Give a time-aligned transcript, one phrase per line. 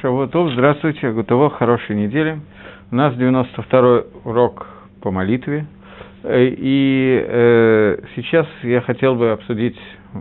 [0.00, 2.40] Шавуатов, здравствуйте, Гутово, хорошей недели.
[2.90, 4.66] У нас 92-й урок
[5.00, 5.66] по молитве.
[6.22, 9.78] Э, и э, сейчас я хотел бы обсудить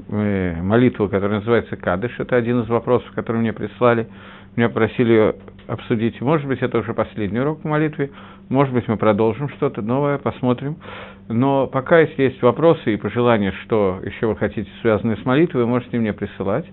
[0.10, 2.20] э, молитву, которая называется Кадыш.
[2.20, 4.08] Это один из вопросов, который мне прислали.
[4.56, 5.35] Меня просили
[5.67, 6.20] обсудить.
[6.22, 8.12] Может быть, это уже последний урок по молитве.
[8.49, 10.78] Может быть, мы продолжим что-то новое, посмотрим.
[11.29, 15.70] Но пока, если есть вопросы и пожелания, что еще вы хотите, связанные с молитвой, вы
[15.70, 16.66] можете мне присылать.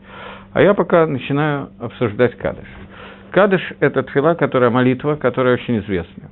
[0.53, 2.67] А я пока начинаю обсуждать Кадыш.
[3.31, 6.31] Кадыш– это тфила, которая молитва, которая очень известна.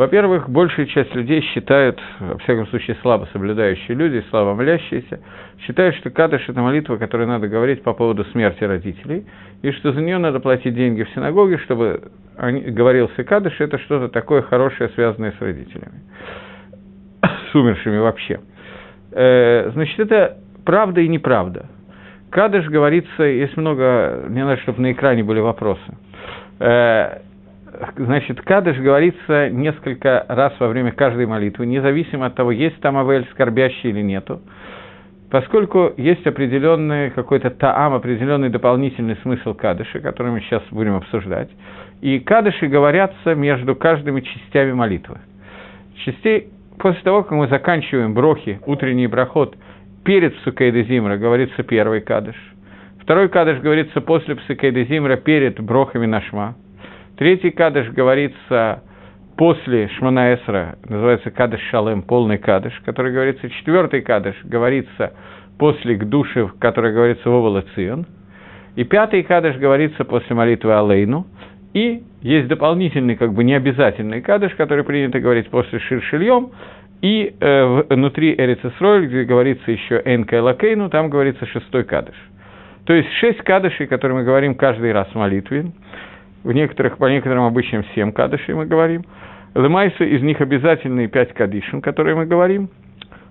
[0.00, 5.20] Во-первых, большая часть людей считают, во всяком случае слабо соблюдающие люди, слабо молящиеся,
[5.66, 9.26] считают, что кадыш– это молитва, которую надо говорить по поводу смерти родителей,
[9.60, 12.00] и что за нее надо платить деньги в синагоге, чтобы
[12.38, 16.00] говорился кадыш– это что-то такое хорошее, связанное с родителями,
[17.52, 18.40] с умершими вообще.
[19.12, 21.66] Э, значит, это правда и неправда.
[22.30, 25.82] Кадыш говорится, есть много, мне надо, чтобы на экране были вопросы–
[26.60, 27.20] Э,
[27.96, 33.26] значит, кадыш говорится несколько раз во время каждой молитвы, независимо от того, есть там авель
[33.32, 34.40] скорбящий или нету,
[35.30, 41.50] поскольку есть определенный какой-то таам, определенный дополнительный смысл кадыша, который мы сейчас будем обсуждать,
[42.00, 45.18] и кадыши говорятся между каждыми частями молитвы.
[46.04, 49.56] Частей, после того, как мы заканчиваем брохи, утренний брахот,
[50.04, 52.36] перед Псукейда Зимра говорится первый кадыш–
[53.10, 56.54] Второй кадыш говорится после Псикейда Зимра перед брохами Нашма.
[57.20, 58.82] Третий кадыш говорится
[59.36, 63.46] после Шмана Эсра, называется кадыш Шалем, полный кадыш, который говорится.
[63.50, 65.12] Четвертый кадыш говорится
[65.58, 68.06] после Гдушев, который говорится в Цион.
[68.74, 71.26] И пятый кадыш говорится после молитвы Алейну.
[71.74, 76.52] И есть дополнительный, как бы необязательный кадыш, который принято говорить после Ширшильем,
[77.02, 82.16] и э, внутри Эрицесроль, где говорится еще Энка Лакейну, там говорится шестой кадыш.
[82.86, 85.66] То есть шесть кадышей, которые мы говорим каждый раз в молитве,
[86.42, 89.04] в некоторых, по некоторым обычным семь кадышей мы говорим.
[89.54, 92.68] Лемайса из них обязательные пять кадишин, которые мы говорим.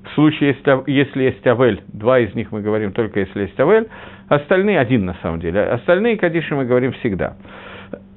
[0.03, 3.87] В случае, если, если есть авель, два из них мы говорим только если есть авель,
[4.27, 5.61] остальные один на самом деле.
[5.61, 7.35] Остальные кадиши мы говорим всегда.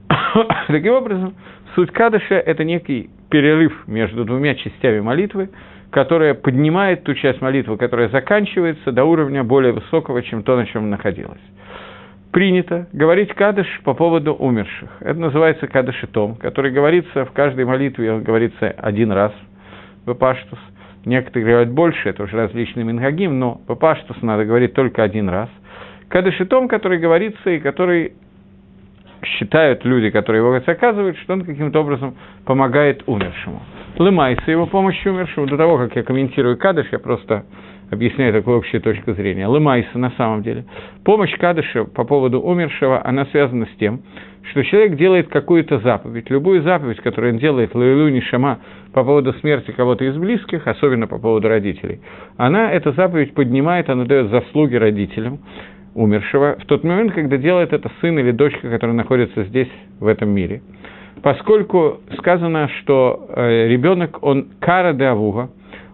[0.69, 1.34] Таким образом,
[1.75, 5.50] суть кадыша– это некий перерыв между двумя частями молитвы,
[5.91, 10.91] которая поднимает ту часть молитвы, которая заканчивается до уровня более высокого, чем то, на чем
[10.91, 11.41] находилась.
[12.32, 14.88] Принято говорить кадыш по поводу умерших.
[15.00, 19.32] Это называется кадыш и том, который говорится в каждой молитве, он говорится один раз
[20.06, 20.59] в Паштус.
[21.04, 25.50] Некоторые говорят больше, это уже различный мингагим, но по Паштус надо говорить только один раз.
[26.09, 28.15] Кадыш и том, который говорится и который
[29.22, 32.16] считают люди, которые его оказывают, что он каким-то образом
[32.47, 33.62] помогает умершему.
[33.99, 35.47] Лымайся его помощью умершему.
[35.47, 37.44] До того, как я комментирую Кадыш, я просто
[37.92, 39.47] объясняю такую общую точку зрения.
[39.47, 40.64] Лымайса на самом деле.
[41.04, 44.00] Помощь Кадыша по поводу умершего, она связана с тем,
[44.50, 48.58] что человек делает какую-то заповедь, любую заповедь, которую он делает, Лаилу Нишама,
[48.92, 52.00] по поводу смерти кого-то из близких, особенно по поводу родителей,
[52.38, 55.38] она, эта заповедь поднимает, она дает заслуги родителям,
[55.94, 59.69] умершего в тот момент, когда делает это сын или дочка, который находится здесь,
[60.00, 60.62] в этом мире.
[61.22, 65.50] Поскольку сказано, что э, ребенок, он кара де авуга,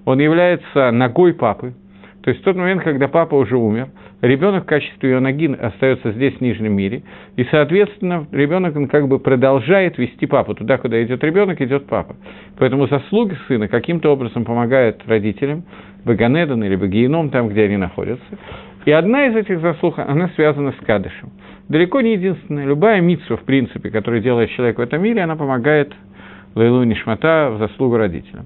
[0.06, 1.74] он является ногой папы,
[2.28, 3.88] то есть в тот момент, когда папа уже умер,
[4.20, 7.02] ребенок в качестве ее ноги остается здесь, в Нижнем мире,
[7.36, 10.54] и, соответственно, ребенок он как бы продолжает вести папу.
[10.54, 12.16] Туда, куда идет ребенок, идет папа.
[12.58, 15.64] Поэтому заслуги сына каким-то образом помогают родителям,
[16.04, 18.26] Баганедан или Багиеном, там, где они находятся.
[18.84, 21.30] И одна из этих заслуг, она связана с Кадышем.
[21.70, 22.66] Далеко не единственная.
[22.66, 25.94] Любая митсва, в принципе, которую делает человек в этом мире, она помогает
[26.54, 28.44] Лейлу Нишмата в заслугу родителям.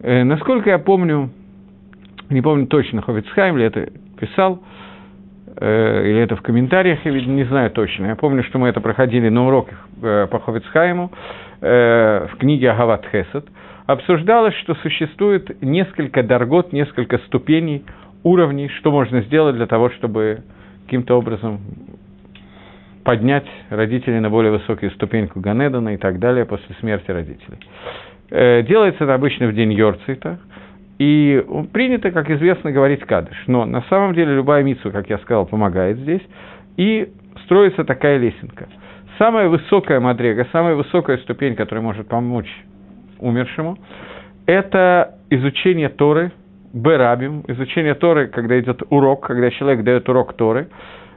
[0.00, 1.28] Э, насколько я помню,
[2.30, 4.62] не помню точно, Ховицхайм ли это писал,
[5.56, 8.06] э, или это в комментариях, я не знаю точно.
[8.06, 11.10] Я помню, что мы это проходили на уроках э, по Ховицхайму
[11.60, 13.46] э, в книге Агават Хесед.
[13.86, 17.84] Обсуждалось, что существует несколько даргот, несколько ступеней
[18.22, 20.42] уровней, что можно сделать для того, чтобы
[20.84, 21.60] каким-то образом
[23.04, 27.58] поднять родителей на более высокую ступеньку Ганедана и так далее после смерти родителей.
[28.30, 30.38] Э, делается это обычно в день Йорцита,
[30.98, 33.36] и принято, как известно, говорить кадыш.
[33.46, 36.22] Но на самом деле любая митсу, как я сказал, помогает здесь,
[36.76, 37.12] и
[37.44, 38.68] строится такая лесенка.
[39.16, 42.50] Самая высокая мадрега, самая высокая ступень, которая может помочь
[43.18, 43.78] умершему,
[44.46, 46.32] это изучение Торы–
[46.72, 50.68] Берабим, изучение Торы, когда идет урок, когда человек дает урок Торы,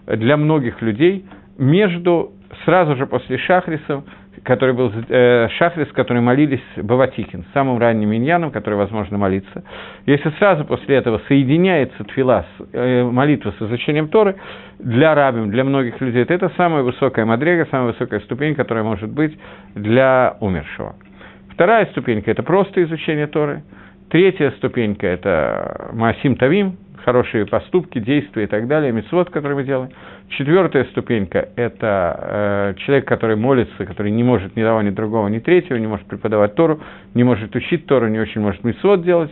[0.07, 1.25] для многих людей
[1.57, 2.31] между,
[2.65, 4.03] сразу же после Шахриса
[4.43, 9.63] который был э, шахрис, который молились Баватикин, самым ранним миньяном, который возможно молиться.
[10.05, 14.35] Если сразу после этого соединяется твила, э, молитва с изучением Торы,
[14.79, 19.37] для рабим, для многих людей, это самая высокая мадрега, самая высокая ступень, которая может быть
[19.75, 20.95] для умершего.
[21.51, 23.63] Вторая ступенька– это просто изучение Торы.
[24.09, 29.91] Третья ступенька– это Маасим Тавим, хорошие поступки, действия и так далее, мецвод, который мы делаем.
[30.31, 35.39] Четвертая ступенька– это э, человек, который молится, который не может ни того, ни другого, ни
[35.39, 36.79] третьего, не может преподавать Тору,
[37.13, 39.31] не может учить Тору, не очень может мецвод делать,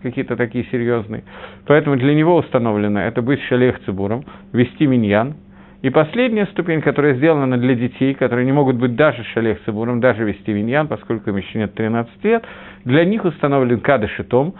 [0.00, 1.24] какие-то такие серьезные.
[1.66, 5.34] Поэтому для него установлено это быть шалех цибуром, вести миньян.
[5.82, 10.22] И последняя ступень, которая сделана для детей, которые не могут быть даже шалех цибуром, даже
[10.22, 12.44] вести миньян, поскольку им еще нет 13 лет,
[12.84, 14.54] для них установлен кадыш и том,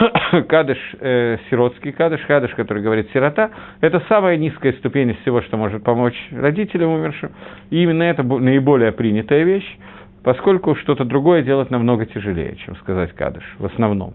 [0.48, 3.50] кадыш э, сиротский кадыш, кадыш, который говорит сирота,
[3.80, 7.30] это самая низкая ступень из всего, что может помочь родителям умершим.
[7.70, 9.78] И именно это наиболее принятая вещь,
[10.22, 14.14] поскольку что-то другое делать намного тяжелее, чем сказать кадыш, в основном.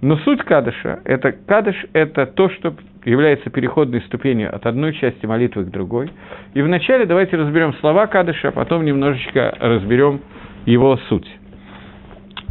[0.00, 2.74] Но суть кадыша, это кадыш– это то, что
[3.04, 6.10] является переходной ступенью от одной части молитвы к другой.
[6.52, 10.20] И вначале давайте разберем слова кадыша, а потом немножечко разберем
[10.66, 11.28] его суть.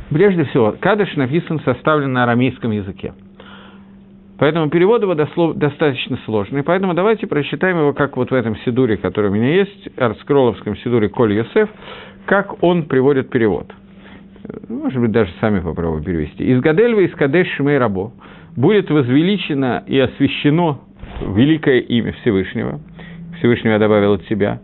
[0.10, 3.14] Прежде всего, кадыш написан, составлен на арамейском языке.
[4.38, 6.64] Поэтому перевод его дослов, достаточно сложный.
[6.64, 11.10] Поэтому давайте прочитаем его, как вот в этом сидуре, который у меня есть, арскроловском сидуре
[11.10, 11.70] Коль Йосеф,
[12.26, 13.72] как он приводит перевод.
[14.68, 16.44] Может быть, даже сами попробуем перевести.
[16.44, 18.12] «Из Гадельва, из Кадеш Шмей Рабо
[18.58, 20.80] будет возвеличено и освящено
[21.22, 22.82] великое имя Всевышнего».
[23.38, 24.60] Всевышнего я добавил от себя.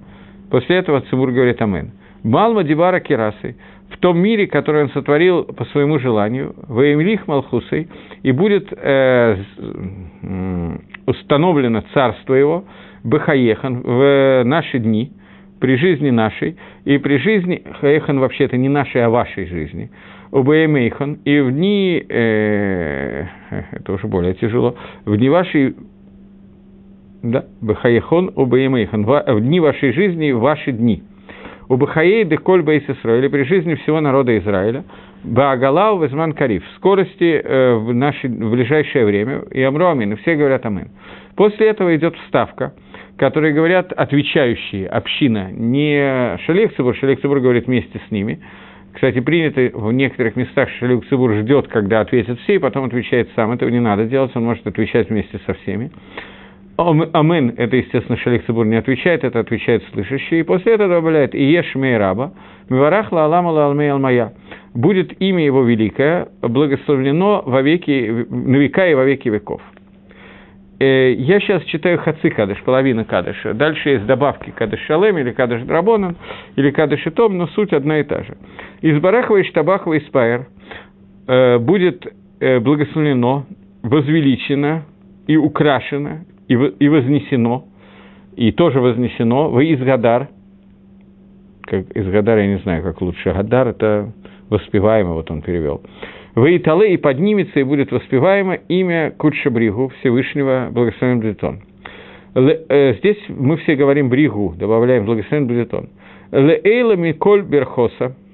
[0.51, 1.91] После этого Цибур говорит Амен.
[2.24, 3.56] «Малма Дивара Керасы»
[3.89, 7.88] в том мире, который он сотворил по своему желанию, воемлих Малхусой,
[8.24, 9.38] и будет э,
[11.06, 12.65] установлено царство его,
[13.03, 15.12] Бахаехан, в наши дни,
[15.59, 19.89] при жизни нашей, и при жизни, Хаехан вообще это не нашей, а вашей жизни,
[20.31, 23.25] Убаемейхан, и в дни, э,
[23.71, 24.75] это уже более тяжело,
[25.06, 25.75] в дни вашей
[27.24, 31.03] да, Бахаехон, Убаемейхан, в дни вашей жизни, в ваши дни–
[31.69, 34.83] у Бахаей де Коль Бейс Исраиля при жизни всего народа Израиля,
[35.24, 40.16] Баагалау Везман Кариф, в скорости э, в, наше, в ближайшее время, и Амру Амин, и
[40.16, 40.89] все говорят Амин.
[41.36, 42.74] После этого идет вставка,
[43.18, 48.39] которые говорят отвечающие, община, не Шалех Цибур, Шалех Цибур говорит вместе с ними,
[48.92, 53.51] кстати, принято в некоторых местах, что Цибур ждет, когда ответят все, и потом отвечает сам.
[53.51, 55.92] Этого не надо делать, он может отвечать вместе со всеми.
[56.80, 60.40] Амен, это, естественно, Шалих Цибур не отвечает, это отвечает слышащий.
[60.40, 62.31] И после этого добавляет «И еш раба,
[62.70, 64.34] миварах ла алама ла алмей алмая».
[64.74, 69.62] Будет имя его великое, благословлено во веки, на века и во веки веков.
[70.80, 73.54] Э, я сейчас читаю Хаци Кадыш, половина Кадыша.
[73.54, 76.16] Дальше есть добавки Кадыш Шалем или Кадыш Драбонан,
[76.56, 78.38] или Кадыш Том, но суть одна и та же.
[78.82, 80.48] Из Барахова и Штабахова и Спайер
[81.28, 82.08] э, будет
[82.40, 83.46] э, благословлено,
[83.84, 84.84] возвеличено
[85.28, 87.66] и украшено и, и вознесено,
[88.36, 90.28] и тоже вознесено, вы из Гадар,
[91.62, 94.12] как из Гадара, я не знаю, как лучше, Гадар– это
[94.50, 95.81] воспеваемо, вот он перевел.
[96.36, 101.60] Вы и Тале, и поднимется, и будет воспеваемо имя Кудша Бригу, Всевышнего, благословен Блетон.
[102.36, 105.90] Э, здесь мы все говорим Бригу, добавляем благословен Блетон.
[106.31, 108.16] Леэйла Миколь Берхоса–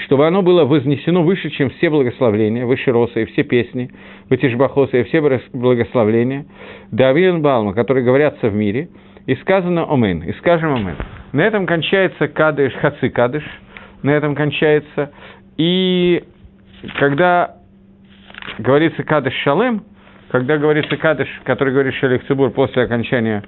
[0.00, 3.90] чтобы оно было вознесено выше, чем все благословления, выше роса и все песни,
[4.30, 5.20] Ватишбахоса и все
[5.52, 6.46] благословления,
[6.90, 8.88] Давилен Балма, которые говорятся в мире,
[9.26, 10.96] и сказано Омен, и скажем Омен.
[11.32, 13.44] На этом кончается Кадыш, Хаци Кадыш,
[14.02, 15.12] на этом кончается.
[15.56, 16.24] И
[16.98, 17.56] когда
[18.58, 19.82] говорится Кадыш Шалем,
[20.30, 23.42] когда говорится Кадыш, который говорит Шалих Цибур после окончания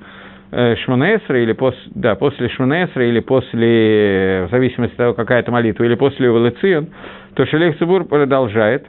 [0.52, 5.52] Э, Шманаэсра, или пос, да, после Шманаэсра, или после, в зависимости от того, какая это
[5.52, 6.88] молитва, или после Увелацион,
[7.35, 8.87] то Шалех Цибур продолжает,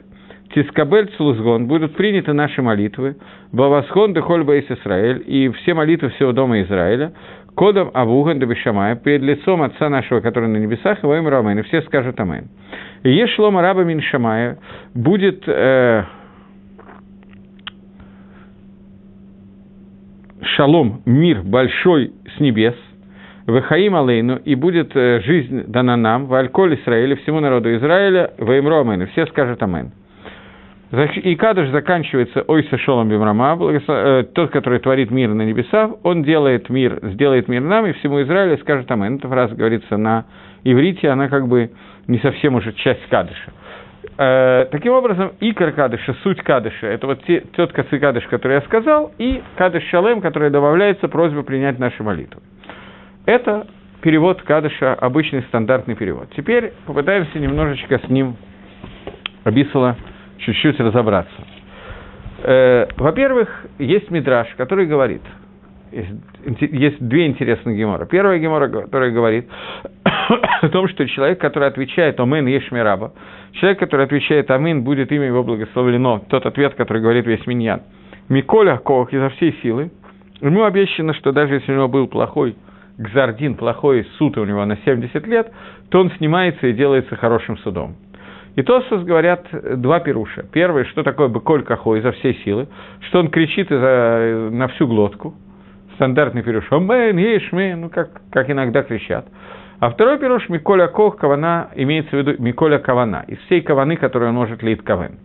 [0.54, 3.16] Тискабель Цлузгон, будут приняты наши молитвы,
[3.52, 7.12] Бавасхон Дехоль Бейс Исраэль, и все молитвы всего Дома Израиля,
[7.54, 11.82] Кодом Авуган Дабишамая, перед лицом Отца нашего, который на небесах, и воим Рамэн, и все
[11.82, 12.48] скажут Амен.
[13.04, 14.58] Ешлома Раба Миншамая
[14.94, 16.02] будет э,
[20.62, 22.76] шалом, мир большой с небес,
[23.48, 28.80] Вехаим Алейну, и будет э, жизнь дана нам, в Альколь Израиля, всему народу Израиля, Ваимро
[28.82, 29.90] Амен, и все скажут Амен.
[31.24, 36.68] И Кадыш заканчивается Ойса Шолом Бимрама, э, тот, который творит мир на небесах, он делает
[36.70, 39.16] мир, сделает мир нам, и всему Израилю скажет Амен.
[39.16, 40.26] Эта фраза говорится на
[40.62, 41.72] иврите, она как бы
[42.06, 43.52] не совсем уже часть Кадыша.
[44.18, 48.60] Э, таким образом, и кадыша, суть кадыша, это вот те, тот косы кадыш, который я
[48.62, 52.42] сказал, и кадыш шалем, который добавляется просьба принять наши молитвы.
[53.24, 53.66] Это
[54.02, 56.28] перевод Кадыша, обычный стандартный перевод.
[56.36, 58.36] Теперь попытаемся немножечко с ним,
[59.44, 59.96] Абисала,
[60.38, 61.32] чуть-чуть разобраться.
[62.42, 65.22] Э, во-первых, есть мидраж, который говорит,
[65.92, 68.06] есть, две интересные гемора.
[68.06, 69.48] Первая гемора, которая говорит
[70.62, 73.12] о том, что человек, который отвечает «Омен Ешмираба»,
[73.52, 77.82] человек, который отвечает «Амин», будет имя его благословлено, тот ответ, который говорит весь миньян.
[78.28, 79.90] Миколя Кох изо всей силы,
[80.40, 82.56] ему обещано, что даже если у него был плохой
[82.98, 85.52] гзардин, плохой суд у него на 70 лет,
[85.90, 87.96] то он снимается и делается хорошим судом.
[88.54, 89.46] И Тосос говорят
[89.80, 90.44] два пируша.
[90.52, 92.68] Первый, что такое быколь кахо изо всей силы,
[93.08, 95.34] что он кричит на всю глотку,
[95.94, 99.26] стандартный пируш, омэн, ешмэн, ну как, как иногда кричат.
[99.80, 104.28] А второй пируш, Миколя Кох, Кавана, имеется в виду Миколя Кавана, из всей Каваны, которую
[104.28, 105.18] он может лить Кавен.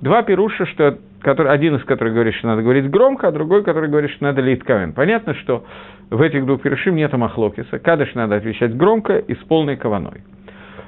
[0.00, 3.88] Два пируша, что, который, один из которых говорит, что надо говорить громко, а другой, который
[3.88, 4.92] говорит, что надо лить Кавен.
[4.92, 5.64] Понятно, что
[6.10, 7.78] в этих двух пирушим нет махлокиса.
[7.78, 10.22] Кадыш надо отвечать громко и с полной Каваной.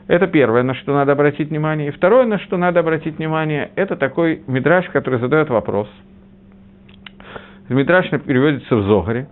[0.08, 1.88] Это первое, на что надо обратить внимание.
[1.88, 5.88] И второе, на что надо обратить внимание, это такой мидраж, который задает вопрос.
[7.68, 9.28] Мидраж переводится в Зогаре,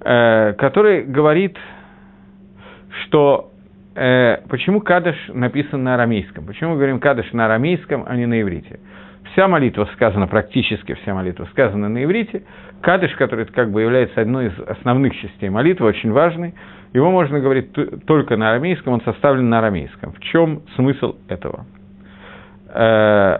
[0.00, 1.56] э, который говорит,
[3.04, 3.50] что
[3.94, 6.46] э, почему Кадыш написан на арамейском.
[6.46, 8.80] Почему мы говорим Кадыш на арамейском, а не на иврите.
[9.32, 12.42] Вся молитва сказана, практически вся молитва сказана на иврите.
[12.80, 16.54] Кадыш, который как бы является одной из основных частей молитвы, очень важный,
[16.92, 17.70] его можно говорить
[18.06, 20.12] только на арамейском, он составлен на арамейском.
[20.12, 21.66] В чем смысл этого?
[22.68, 23.38] Э,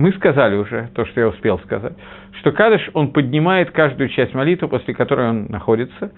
[0.00, 1.92] мы сказали уже, то, что я успел сказать,
[2.40, 6.12] что Кадыш, он поднимает каждую часть молитвы, после которой он находится,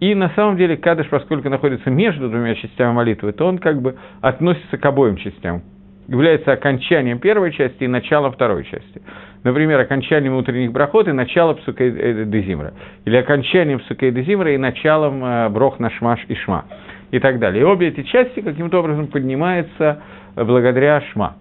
[0.00, 3.96] и на самом деле Кадыш, поскольку находится между двумя частями молитвы, то он как бы
[4.22, 5.62] относится к обоим частям,
[6.08, 9.02] является окончанием первой части и началом второй части.
[9.44, 12.72] Например, окончанием утренних брахот и началом псукей э, дезимра.
[13.04, 16.64] Или окончанием псукей дезимра и началом э, брох на шмаш и шма.
[17.10, 17.60] И так далее.
[17.60, 20.00] И обе эти части каким-то образом поднимаются
[20.34, 21.36] благодаря шма.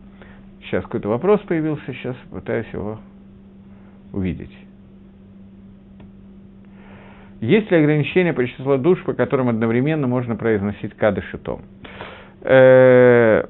[0.66, 3.00] Сейчас какой-то вопрос появился, сейчас пытаюсь его
[4.12, 4.56] увидеть.
[7.42, 11.62] Есть ли ограничения по числу душ, по которым одновременно можно произносить кадыш и том?
[12.42, 13.46] Э,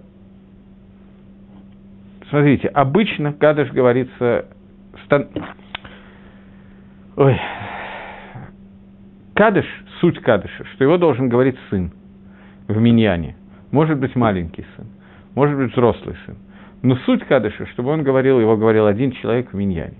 [2.30, 4.48] смотрите, обычно кадыш говорится...
[5.06, 5.28] Стан...
[7.16, 7.40] Ой.
[9.36, 9.66] Кадыш,
[10.02, 11.92] суть кадыша, что его должен говорить сын
[12.68, 13.38] в миньяне.
[13.72, 14.88] Может быть, маленький сын,
[15.36, 16.36] может быть, взрослый сын.
[16.86, 19.98] Но суть кадыша, чтобы он говорил, его говорил один человек в миньяне.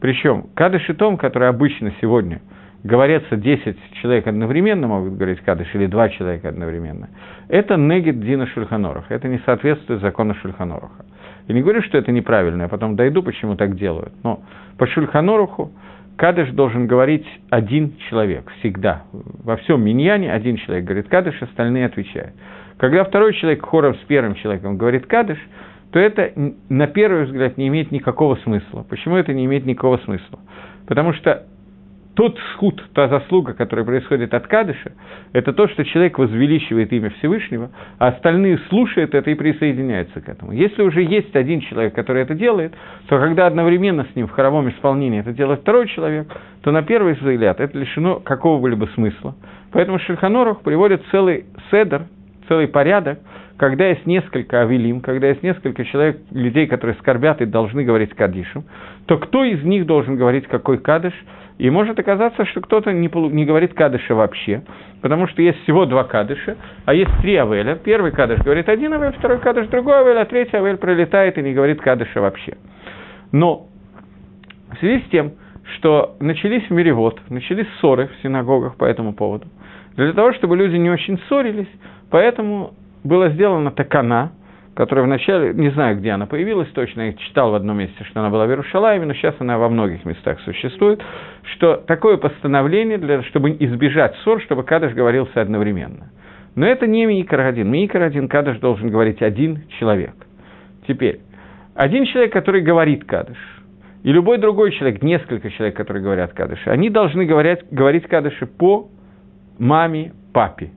[0.00, 2.40] Причем кадыш и том, который обычно сегодня–
[2.84, 7.08] говорятся 10 человек одновременно, могут говорить кадыш, или 2 человека одновременно,
[7.48, 11.04] это негит Дина Шульханоруха, это не соответствует закону Шульханоруха.
[11.48, 14.42] Я не говорю, что это неправильно, я потом дойду, почему так делают, но
[14.78, 15.72] по Шульханоруху
[16.16, 19.02] Кадыш должен говорить один человек всегда.
[19.12, 22.32] Во всем миньяне один человек говорит Кадыш, остальные отвечают.
[22.78, 25.38] Когда второй человек хором с первым человеком говорит Кадыш,
[25.92, 26.32] то это
[26.68, 28.84] на первый взгляд не имеет никакого смысла.
[28.88, 30.38] Почему это не имеет никакого смысла?
[30.86, 31.46] Потому что
[32.16, 34.92] тот схуд, та заслуга, которая происходит от Кадыша,
[35.34, 40.52] это то, что человек возвеличивает имя Всевышнего, а остальные слушают это и присоединяются к этому.
[40.52, 42.72] Если уже есть один человек, который это делает,
[43.08, 46.26] то когда одновременно с ним в хоровом исполнении это делает второй человек,
[46.62, 49.36] то на первый взгляд это лишено какого-либо смысла.
[49.72, 52.06] Поэтому Шельханорух приводит целый седер,
[52.48, 53.18] целый порядок,
[53.56, 58.64] когда есть несколько авелим, когда есть несколько человек, людей, которые скорбят и должны говорить кадишем,
[59.06, 61.14] то кто из них должен говорить какой кадыш–
[61.58, 64.62] и может оказаться, что кто-то не, не говорит кадыша вообще,
[65.00, 67.76] потому что есть всего два кадыша, а есть три авеля.
[67.76, 71.54] Первый кадыш говорит один авель, второй кадыш другой авель, а третий авель пролетает и не
[71.54, 72.58] говорит кадыша вообще.
[73.32, 73.68] Но
[74.72, 75.32] в связи с тем,
[75.76, 79.46] что начались в мире вот, начались ссоры в синагогах по этому поводу,
[79.96, 81.70] для того, чтобы люди не очень ссорились,
[82.10, 82.74] поэтому
[83.06, 84.32] была сделана такана–
[84.76, 88.28] которая вначале, не знаю, где она появилась точно, я читал в одном месте, что она
[88.28, 91.02] была в Иерушалайме, но сейчас она во многих местах существует,
[91.54, 96.10] что такое постановление, для, чтобы избежать ссор, чтобы Кадыш говорился одновременно.
[96.56, 97.70] Но это не Микар один.
[97.70, 100.14] Микар один Кадыш должен говорить один человек.
[100.86, 101.20] Теперь,
[101.74, 103.38] один человек, который говорит Кадыш,
[104.02, 108.88] и любой другой человек, несколько человек, которые говорят Кадыши, они должны говорить, говорить Кадыши по
[109.58, 110.70] маме, папе.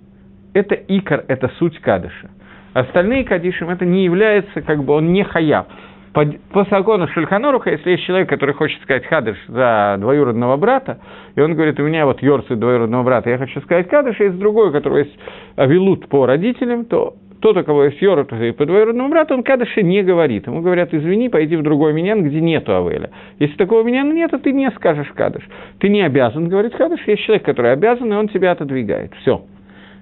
[0.60, 2.30] Это икор, это суть Кадыша.
[2.74, 5.66] Остальные кадишим это не является, как бы он не хаяв.
[6.14, 11.00] По, по закону Шульханоруха, если есть человек, который хочет сказать кадыш за двоюродного брата,
[11.36, 14.38] и он говорит, у меня вот Йорцы двоюродного брата, я хочу сказать кадыш, а есть
[14.38, 15.18] другой, у которого есть
[15.56, 19.82] авилут по родителям, то тот, у кого есть Йорот и по двоюродному брату, он Кадыша
[19.82, 20.48] не говорит.
[20.48, 23.12] Ему говорят, извини, пойди в другой минян, где нету Авеля.
[23.40, 25.44] Если такого миняна нет, то ты не скажешь Кадыш.
[25.80, 29.14] Ты не обязан говорить Кадыш, есть человек, который обязан, и он тебя отодвигает.
[29.22, 29.46] Все.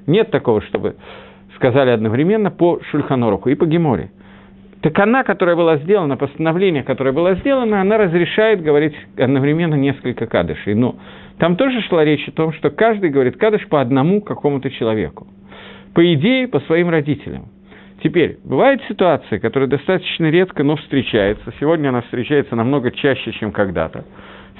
[0.07, 0.95] Нет такого, чтобы
[1.55, 4.09] сказали одновременно по Шульханоруку и по Геморе.
[4.81, 10.75] Так она, которая была сделана, постановление, которое было сделано, она разрешает говорить одновременно несколько кадышей.
[10.75, 10.95] Но
[11.39, 15.27] там тоже шла речь о том, что каждый говорит кадыш по одному какому-то человеку.
[15.93, 17.47] По идее, по своим родителям.
[18.03, 21.51] Теперь, бывает ситуация, которая достаточно редко, но встречается.
[21.59, 24.05] Сегодня она встречается намного чаще, чем когда-то.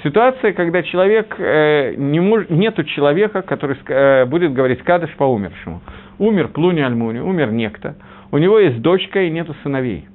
[0.04, 5.82] Ситуация, когда человек, э, не мож, нету человека, который э, будет говорить кадыш по умершему.
[6.20, 7.96] Умер Плуни Альмуни, умер некто.
[8.32, 10.08] У него есть дочка и нету сыновей.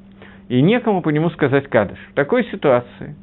[0.48, 1.98] И некому по нему сказать кадыш.
[2.10, 3.16] В такой ситуации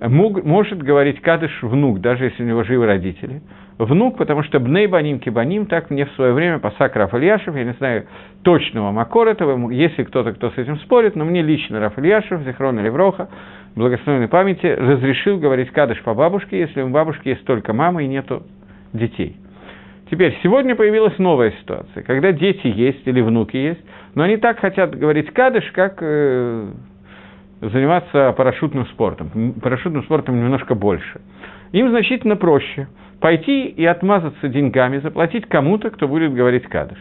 [0.00, 3.42] мог, может говорить кадыш внук, даже если у него живы родители.
[3.84, 7.64] Внук, потому что Бней Баним Кибаним, так мне в свое время посак Раф Ильяшев, я
[7.64, 8.06] не знаю
[8.42, 12.78] точного Макор этого, если кто-то, кто с этим спорит, но мне лично Раф Ильяшев, Зихрон
[12.78, 13.28] Левроха,
[13.74, 18.44] благословенной памяти, разрешил говорить кадыш по бабушке, если у бабушки есть только мама и нету
[18.92, 19.36] детей.
[20.10, 23.80] Теперь, сегодня появилась новая ситуация, когда дети есть или внуки есть,
[24.14, 26.68] но они так хотят говорить кадыш, как э,
[27.60, 29.54] заниматься парашютным спортом.
[29.60, 31.20] Парашютным спортом немножко больше.
[31.72, 32.86] Им значительно проще
[33.22, 36.98] пойти и отмазаться деньгами, заплатить кому-то, кто будет говорить кадыш.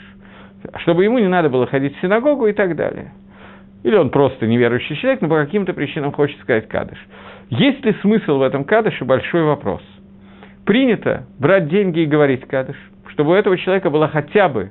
[0.83, 3.11] Чтобы ему не надо было ходить в синагогу и так далее.
[3.81, 6.99] Или он просто неверующий человек, но по каким-то причинам хочет сказать кадыш.
[7.49, 9.81] Есть ли смысл в этом кадыше– большой вопрос.
[10.63, 14.69] Принято брать деньги и говорить кадыш, чтобы у этого человека была хотя бы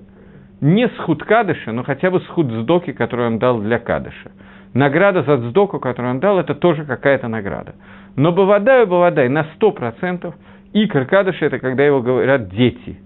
[0.61, 4.31] не схуд кадыша, но хотя бы схуд сдоки, который он дал для кадыша.
[4.73, 7.75] Награда за сдоку, которую он дал, это тоже какая-то награда.
[8.15, 10.33] Но бывадай, бывадай, на 100%
[10.73, 12.99] икр кадыша– это когда его говорят дети,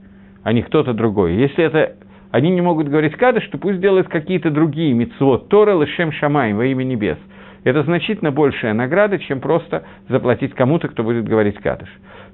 [0.43, 1.35] а не кто-то другой.
[1.35, 1.97] Если это
[2.31, 6.67] они не могут говорить кадыш, то пусть делают какие-то другие митцвот, Тора, Лешем, Шамай, во
[6.67, 7.19] имя небес.
[7.63, 11.89] Это значительно большая награда, чем просто заплатить кому-то, кто будет говорить кадыш.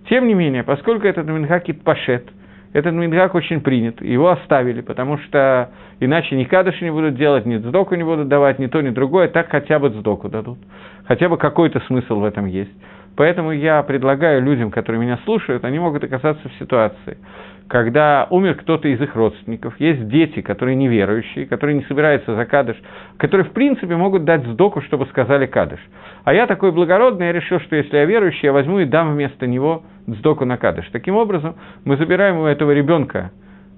[0.09, 2.29] Тем не менее, поскольку этот Минхакит Пашет–
[2.73, 7.59] этот Мингак очень принят, его оставили, потому что иначе ни кадыши не будут делать, ни
[7.59, 10.59] цдоку не будут давать, ни то, ни другое, так хотя бы цдоку дадут.
[11.07, 12.71] Хотя бы какой-то смысл в этом есть.
[13.17, 17.19] Поэтому я предлагаю людям, которые меня слушают, они могут оказаться в ситуации,
[17.71, 22.77] когда умер кто-то из их родственников, есть дети, которые неверующие, которые не собираются за кадыш,
[23.17, 25.79] которые, в принципе, могут дать сдоку, чтобы сказали кадыш.
[26.25, 29.47] А я такой благородный, я решил, что если я верующий, я возьму и дам вместо
[29.47, 30.89] него сдоку на кадыш.
[30.91, 31.55] Таким образом,
[31.85, 33.31] мы забираем у этого ребенка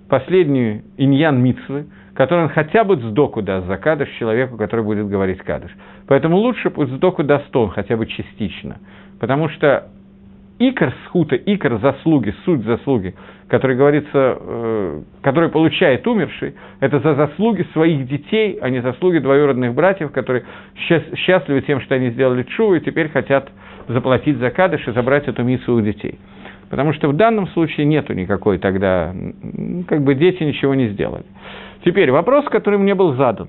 [0.09, 5.43] последнюю иньян мицвы, который он хотя бы сдоку даст за кадыш человеку, который будет говорить
[5.43, 5.71] кадыш.
[6.07, 8.79] Поэтому лучше пусть сдоку даст он, хотя бы частично.
[9.21, 9.91] Потому что
[10.69, 13.15] икор схута, икор заслуги, суть заслуги,
[13.49, 19.75] который говорится, э, который получает умерший, это за заслуги своих детей, а не заслуги двоюродных
[19.75, 20.45] братьев, которые
[20.77, 23.51] счастливы тем, что они сделали чу, и теперь хотят
[23.89, 26.19] заплатить за кадыш и забрать эту миссу у детей.
[26.71, 29.15] Потому что в данном случае нету никакой тогда,
[29.89, 31.25] как бы дети ничего не сделали.
[31.85, 33.49] Теперь вопрос, который мне был задан.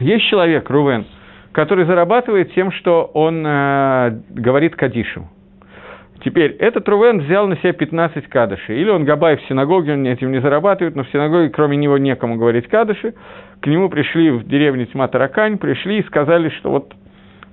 [0.00, 1.04] Есть человек, Рувен,
[1.52, 5.28] который зарабатывает тем, что он э, говорит Кадишу.
[6.24, 8.80] Теперь, этот Рувен взял на себя 15 кадышей.
[8.80, 12.36] Или он габай в синагоге, он этим не зарабатывает, но в синагоге кроме него некому
[12.36, 13.14] говорить кадыши.
[13.60, 16.94] К нему пришли в деревню Тьма Таракань, пришли и сказали, что вот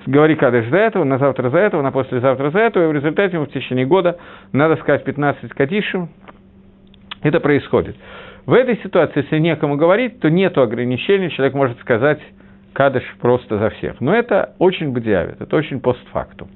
[0.05, 3.37] говори кадыш за этого, на завтра за этого, на послезавтра за этого, и в результате
[3.37, 4.19] ему в течение года
[4.51, 6.09] надо сказать 15 кадишем.
[7.23, 7.95] Это происходит.
[8.45, 12.19] В этой ситуации, если некому говорить, то нет ограничений, человек может сказать
[12.73, 13.99] кадыш просто за всех.
[13.99, 16.49] Но это очень бдиавит, это очень постфактум.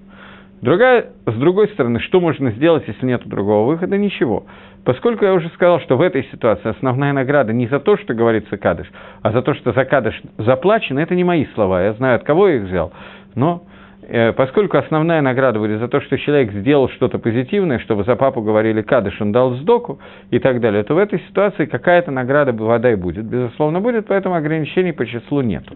[0.64, 3.98] Другая, с другой стороны, что можно сделать, если нет другого выхода?
[3.98, 4.46] Ничего.
[4.86, 8.56] Поскольку я уже сказал, что в этой ситуации основная награда не за то, что говорится
[8.56, 8.90] кадыш,
[9.24, 12.48] а за то, что за кадыш заплачено, это не мои слова, я знаю, от кого
[12.48, 12.94] я их взял.
[13.36, 13.66] Но
[14.04, 18.42] э, поскольку основная награда будет за то, что человек сделал что-то позитивное, чтобы за папу
[18.42, 20.00] говорили кадыш, он дал сдоку
[20.32, 24.36] и так далее, то в этой ситуации какая-то награда вода и будет, безусловно будет, поэтому
[24.36, 25.76] ограничений по числу нету.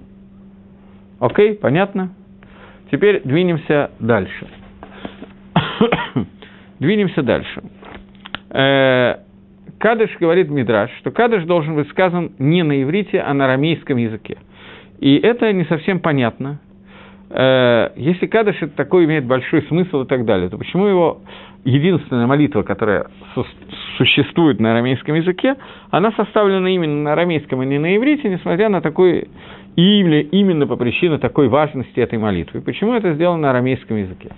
[1.19, 2.13] Окей, понятно?
[2.89, 4.47] Теперь двинемся дальше.
[6.79, 7.63] Двинемся дальше.
[8.49, 9.15] Э,
[9.79, 14.37] Кадыш говорит Мидраш, что Кадыш должен быть сказан не на иврите, а на арамейском языке.
[14.99, 16.59] И это не совсем понятно.
[17.29, 21.21] Э, если Кадыш это такой имеет большой смысл и так далее, то почему его
[21.65, 23.07] единственная молитва, которая
[23.97, 25.55] существует на арамейском языке,
[25.91, 29.27] она составлена именно на арамейском, а не на иврите, несмотря на такой
[29.75, 32.61] или именно по причине такой важности этой молитвы.
[32.61, 34.31] Почему это сделано на арамейском языке?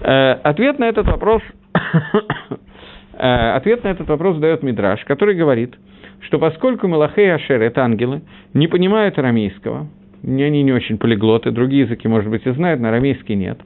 [0.00, 1.42] Э, ответ на этот вопрос,
[3.18, 5.74] э, ответ на этот вопрос дает Мидраш, который говорит,
[6.20, 9.88] что поскольку Малахей и Ашер– это ангелы, не понимают арамейского,
[10.22, 13.58] они не очень полиглоты, другие языки, может быть, и знают, на арамейский нет,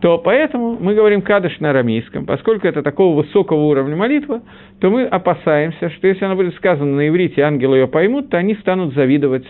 [0.00, 4.42] то поэтому мы говорим кадыш на арамейском, поскольку это такого высокого уровня молитва,
[4.80, 8.54] то мы опасаемся, что если она будет сказана на иврите, ангелы ее поймут, то они
[8.56, 9.46] станут завидовать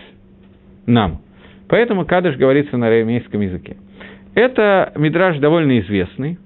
[0.85, 1.21] нам.
[1.67, 3.77] Поэтому кадыш говорится на арамейском языке.
[4.33, 6.37] Это мидраж довольно известный.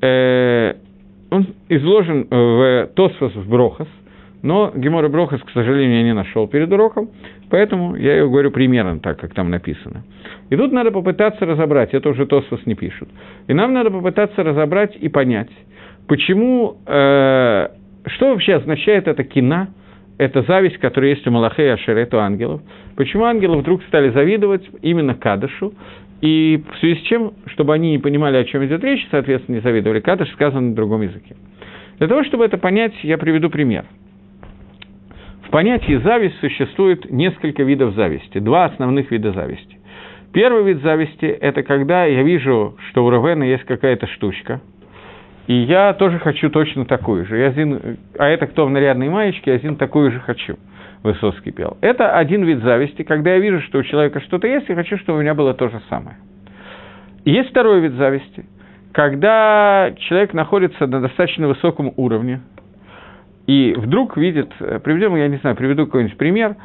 [0.00, 0.74] Э,
[1.30, 3.88] он изложен в Тосфос в Брохас,
[4.42, 7.10] но Гемора Брохас, к сожалению, я не нашел перед уроком,
[7.48, 10.04] поэтому я его говорю примерно так, как там написано.
[10.50, 13.08] И тут надо попытаться разобрать, это уже Тосфос не пишут,
[13.46, 15.50] и нам надо попытаться разобрать и понять,
[16.08, 17.68] почему, э,
[18.06, 19.68] что вообще означает эта кина,
[20.18, 22.60] эта зависть, которая есть у Малахея Ашерету ангелов,
[22.96, 25.72] почему ангелы вдруг стали завидовать именно Кадашу,
[26.22, 29.60] и в связи с чем, чтобы они не понимали, о чем идет речь, соответственно, не
[29.60, 31.36] завидовали, Кадаш сказан на другом языке.
[31.98, 33.84] Для того, чтобы это понять, я приведу пример–
[35.52, 39.78] понятии зависть существует несколько видов зависти, два основных вида зависти.
[40.32, 44.62] Первый вид зависти– это когда я вижу, что у Равена есть какая-то штучка,
[45.46, 47.36] и я тоже хочу точно такую же.
[47.36, 50.56] Я один, а это кто в нарядной маечке, я один такую же хочу.
[51.02, 51.78] Высоцкий пел.
[51.80, 55.18] Это один вид зависти, когда я вижу, что у человека что-то есть, и хочу, чтобы
[55.18, 56.16] у меня было то же самое.
[57.24, 58.44] Есть второй вид зависти,
[58.92, 62.40] когда человек находится на достаточно высоком уровне,
[63.46, 66.56] и вдруг видит, э, приведем, я не знаю, приведу какой-нибудь пример,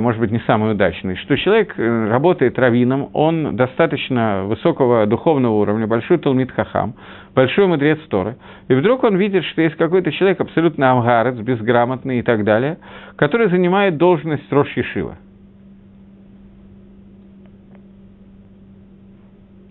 [0.00, 5.86] может быть, не самый удачный, что человек э, работает раввином, он достаточно высокого духовного уровня,
[5.86, 6.94] большой талмит хахам,
[7.36, 8.34] большой мудрец Торы,
[8.66, 12.78] и вдруг он видит, что есть какой-то человек абсолютно амгарец, безграмотный и так далее,
[13.14, 15.16] который занимает должность Рош Ешива.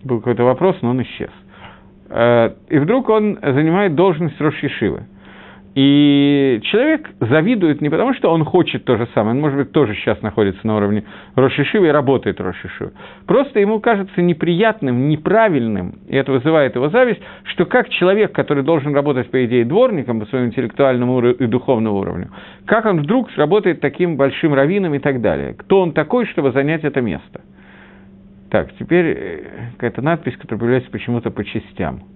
[0.02, 1.30] Был какой-то вопрос, но он исчез.
[2.10, 5.02] И вдруг он занимает должность Рош Ешивы.
[5.74, 9.94] И человек завидует не потому, что он хочет то же самое, он, может быть, тоже
[9.94, 11.04] сейчас находится на уровне
[11.36, 12.92] Рошишивы и работает Рошишивы.
[13.26, 18.92] Просто ему кажется неприятным, неправильным, и это вызывает его зависть, что как человек, который должен
[18.94, 22.30] работать, по идее, дворником по своему интеллектуальному и духовному уровню,
[22.66, 25.54] как он вдруг работает таким большим раввином и так далее.
[25.54, 27.42] Кто он такой, чтобы занять это место?
[28.50, 29.42] Так, теперь э,
[29.74, 32.02] какая-то надпись, которая появляется почему-то по частям–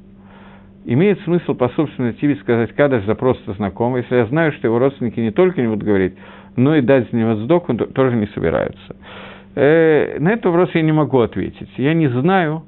[0.85, 4.79] имеет смысл по собственной инициативе сказать кадаш за просто знакомый, если я знаю, что его
[4.79, 6.15] родственники не только не будут говорить,
[6.57, 8.97] но и дать за него сдоку тоже не собираются.
[9.55, 11.71] Э, на этот вопрос я не могу ответить.
[11.77, 12.65] Я не знаю,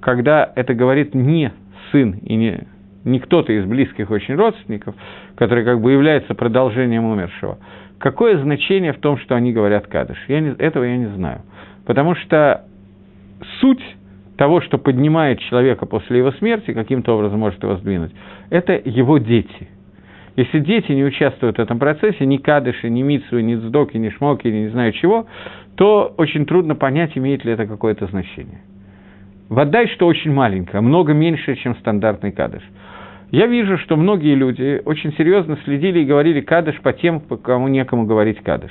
[0.00, 1.52] когда это говорит не
[1.90, 2.68] сын и не,
[3.04, 4.94] не кто-то из близких очень родственников,
[5.36, 7.58] который как бы является продолжением умершего,
[7.98, 10.18] какое значение в том, что они говорят кадыш?
[10.28, 11.42] Я не, этого я не знаю.
[11.86, 12.64] Потому что
[13.60, 13.82] суть
[14.38, 18.12] того, что поднимает человека после его смерти, каким-то образом может его сдвинуть,
[18.50, 19.68] это его дети.
[20.36, 24.46] Если дети не участвуют в этом процессе, ни кадыши, ни митсвы, ни цдоки, ни шмоки,
[24.46, 25.26] ни не знаю чего,
[25.74, 28.60] то очень трудно понять, имеет ли это какое-то значение.
[29.48, 32.62] Вода, что очень маленькая, много меньше, чем стандартный кадыш.
[33.32, 37.66] Я вижу, что многие люди очень серьезно следили и говорили кадыш по тем, по кому
[37.66, 38.70] некому говорить кадыш.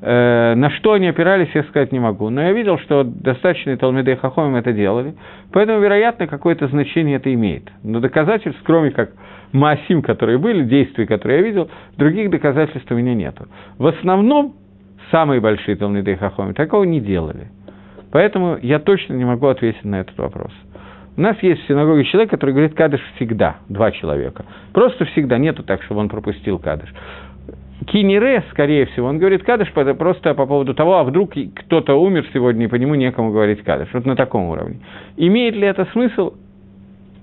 [0.00, 2.30] Э, на что они опирались, я сказать не могу.
[2.30, 5.14] Но я видел, что достаточно Талмидей Хахомим это делали,
[5.52, 7.64] поэтому, вероятно, какое-то значение это имеет.
[7.82, 9.10] Но доказательств, кроме как
[9.52, 13.46] Маасим, которые были, действий, которые я видел, других доказательств у меня нету.
[13.78, 14.54] В основном,
[15.10, 17.48] самые большие Талмидей Хахомим такого не делали.
[18.12, 20.52] Поэтому я точно не могу ответить на этот вопрос.
[21.16, 24.44] У нас есть в синагоге человек, который говорит кадыш всегда, два человека.
[24.72, 26.88] Просто всегда, нету так, чтобы он пропустил кадыш.
[27.86, 32.64] Кинере, скорее всего, он говорит кадыш просто по поводу того, а вдруг кто-то умер сегодня,
[32.64, 33.88] и по нему некому говорить кадыш.
[33.92, 34.80] Вот на таком уровне.
[35.16, 36.34] Имеет ли это смысл?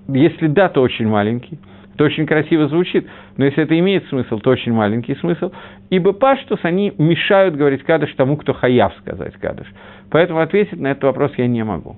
[0.07, 1.59] Если да, то очень маленький.
[1.93, 5.51] Это очень красиво звучит, но если это имеет смысл, то очень маленький смысл.
[5.89, 9.67] Ибо паштус, они мешают говорить кадыш тому, кто хаяв сказать кадыш.
[10.09, 11.95] Поэтому ответить на этот вопрос я не могу.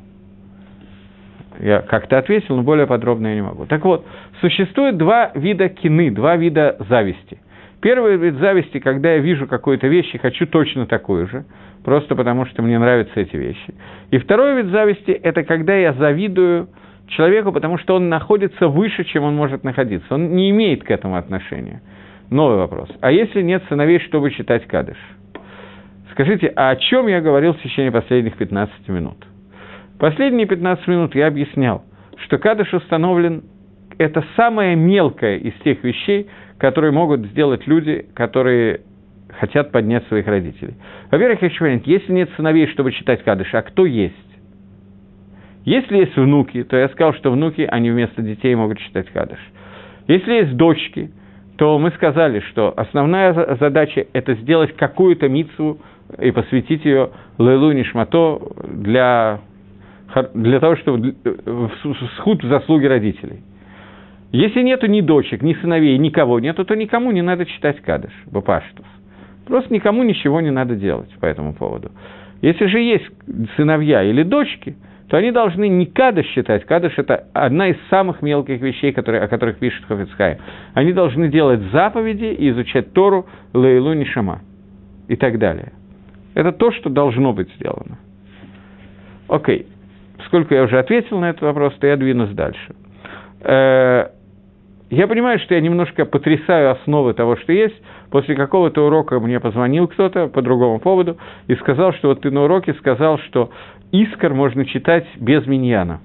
[1.60, 3.66] Я как-то ответил, но более подробно я не могу.
[3.66, 4.06] Так вот,
[4.42, 7.40] существует два вида кины, два вида зависти–
[7.82, 11.46] Первый вид зависти, когда я вижу какую-то вещь и хочу точно такую же,
[11.84, 13.74] просто потому что мне нравятся эти вещи.
[14.10, 16.70] И второй вид зависти– это когда я завидую
[17.08, 20.14] человеку, потому что он находится выше, чем он может находиться.
[20.14, 21.82] Он не имеет к этому отношения.
[22.30, 22.90] Новый вопрос.
[23.02, 24.98] А если нет сыновей, чтобы читать кадыш?
[26.12, 29.18] Скажите, а о чем я говорил в течение последних 15 минут?
[30.00, 31.84] Последние 15 минут я объяснял,
[32.26, 33.44] что кадыш установлен–
[33.98, 38.82] это самое мелкое из тех вещей, которые могут сделать люди, которые
[39.40, 40.76] хотят поднять своих родителей.
[41.12, 44.16] Во-первых, я хочу понять, если нет сыновей, чтобы читать кадыш, а кто есть?
[45.66, 49.40] Если есть внуки, то я сказал, что внуки, они вместо детей могут читать кадыш.
[50.08, 51.12] Если есть дочки,
[51.58, 55.80] то мы сказали, что основная задача– это сделать какую-то мицу
[56.20, 58.40] и посвятить ее Лейлу Нишмато
[58.72, 59.42] для,
[60.34, 61.16] для того, чтобы
[62.18, 63.42] схуд в заслуги родителей.
[64.32, 68.86] Если нету ни дочек, ни сыновей, никого нету, то никому не надо читать Кадыш, Бапаштус.
[69.46, 71.92] Просто никому ничего не надо делать по этому поводу.
[72.42, 73.06] Если же есть
[73.56, 74.76] сыновья или дочки,
[75.10, 76.66] то они должны не кадыш считать.
[76.66, 80.38] Кадыш– это одна из самых мелких вещей, которые, о которых пишет Хофицхай.
[80.74, 84.42] Они должны делать заповеди и изучать Тору, Лейлу, Нишама
[85.08, 85.72] и так далее.
[86.34, 87.98] Это то, что должно быть сделано.
[89.30, 89.68] Окей.
[90.26, 92.76] Сколько я уже ответил на этот вопрос, то я двинусь дальше.
[94.90, 97.76] Я понимаю, что я немножко потрясаю основы того, что есть.
[98.10, 102.44] После какого-то урока мне позвонил кто-то по другому поводу и сказал, что вот ты на
[102.44, 103.52] уроке сказал, что
[103.92, 106.00] искр можно читать без миньяна.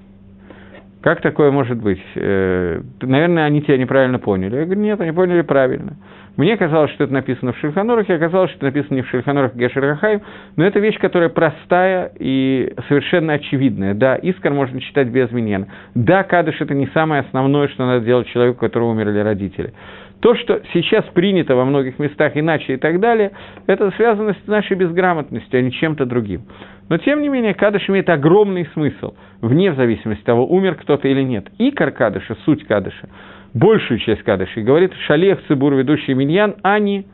[1.03, 2.01] Как такое может быть?
[2.15, 4.57] Э, наверное, они тебя неправильно поняли.
[4.57, 5.97] Я говорю, нет, они поняли правильно.
[6.37, 10.23] Мне казалось, что это написано в Шельханорахе, оказалось, что это написано не в Шельханорах Гешерахаем,
[10.57, 13.95] но это вещь, которая простая и совершенно очевидная.
[13.95, 15.67] Да, Искар можно читать без миньяна.
[15.95, 19.75] Да, Кадыш– это не самое основное, что надо делать человеку, у которого умерли родители.
[20.23, 23.33] То, что сейчас принято во многих местах иначе и так далее,
[23.67, 26.43] это связано с нашей безграмотностью, а не чем-то другим.
[26.89, 31.23] Но, тем не менее, Кадыш имеет огромный смысл, вне зависимости от того, умер кто-то или
[31.23, 31.49] нет.
[31.59, 33.09] Икор Кадыша, суть Кадыша–
[33.55, 37.07] большую часть кадышей, говорит Шалех Цибур, ведущий миньян, а не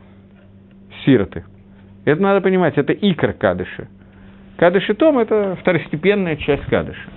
[1.05, 1.43] сироты.
[2.05, 3.87] Это надо понимать, это икр кадыши.
[4.57, 7.09] Кадыши том– это второстепенная часть кадыша.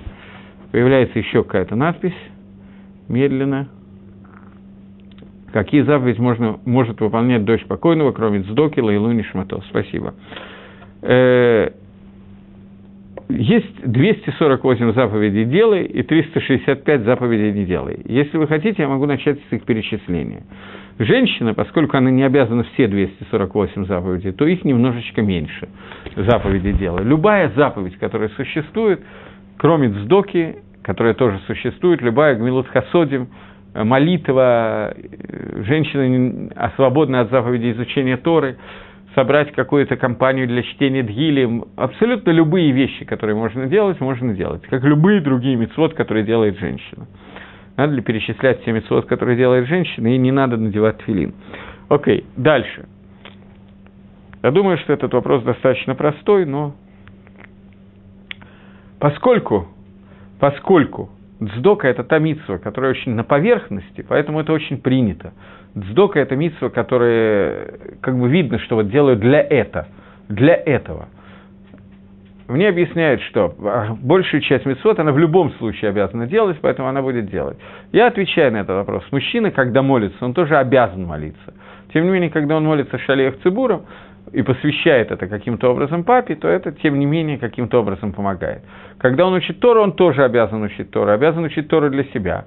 [0.70, 2.16] Появляется еще какая-то надпись,
[3.08, 3.68] медленно.
[5.52, 9.60] Какие заповеди можно, может выполнять дочь покойного, кроме Цдоки, Лайлу, Нишмато?
[9.68, 10.14] Спасибо.
[11.02, 11.70] Э,
[13.28, 18.00] есть 248 заповедей «делай» и 365 заповедей «не делай».
[18.04, 20.42] Если вы хотите, я могу начать с их перечисления.
[20.98, 25.68] Женщина, поскольку она не обязана все 248 заповедей, то их немножечко меньше
[26.16, 27.04] заповедей «делай».
[27.04, 29.00] Любая заповедь, которая существует,
[29.56, 33.28] кроме «дздоки», которая тоже существует, любая «гмилут хасодим»,
[33.74, 38.56] молитва, э, женщина свободна от заповедей изучения Торы–
[39.14, 44.82] собрать какую-то компанию для чтения Дгили, абсолютно любые вещи, которые можно делать, можно делать, как
[44.84, 47.06] любые другие мецвод, которые делает женщина.
[47.76, 51.34] Надо ли перечислять все мецвод, которые делает женщина, и не надо надевать филин.
[51.88, 52.86] Окей, дальше.
[54.42, 56.74] Я думаю, что этот вопрос достаточно простой, но
[58.98, 59.68] поскольку,
[60.40, 61.10] поскольку
[61.42, 65.32] Дздока– это та митсва, которая очень на поверхности, поэтому это очень принято.
[65.76, 69.88] Дздока– это митсва, которая, как бы видно, что вот делают для этого,
[70.28, 71.08] для этого.
[72.48, 77.00] Мне объясняют, что а, большую часть митцвот она в любом случае обязана делать, поэтому она
[77.00, 77.56] будет делать.
[77.92, 79.04] Я отвечаю на этот вопрос.
[79.10, 81.54] Мужчина, когда молится, он тоже обязан молиться.
[81.92, 83.86] Тем не менее, когда он молится шалеях цибуром,
[84.32, 88.62] и посвящает это каким-то образом папе, то это, тем не менее, каким-то образом помогает.
[88.98, 92.44] Когда он учит Тору, он тоже обязан учить Тору, обязан учить Тору для себя.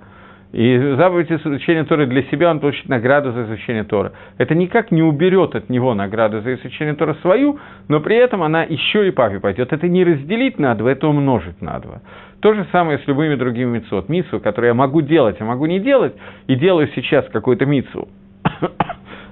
[0.54, 4.14] И заповедь изучения Торы для себя он получит награду за изучение Тора.
[4.38, 7.60] Это никак не уберет от него награду за изучение Тора свою,
[7.90, 9.74] но при этом она еще и папе пойдет.
[9.74, 12.02] Это не разделить на два, это умножить на два.
[12.40, 14.08] То же самое с любыми другими митцвот.
[14.08, 16.14] Митцву, которую я могу делать, а могу не делать,
[16.48, 18.08] и делаю сейчас какую-то митцву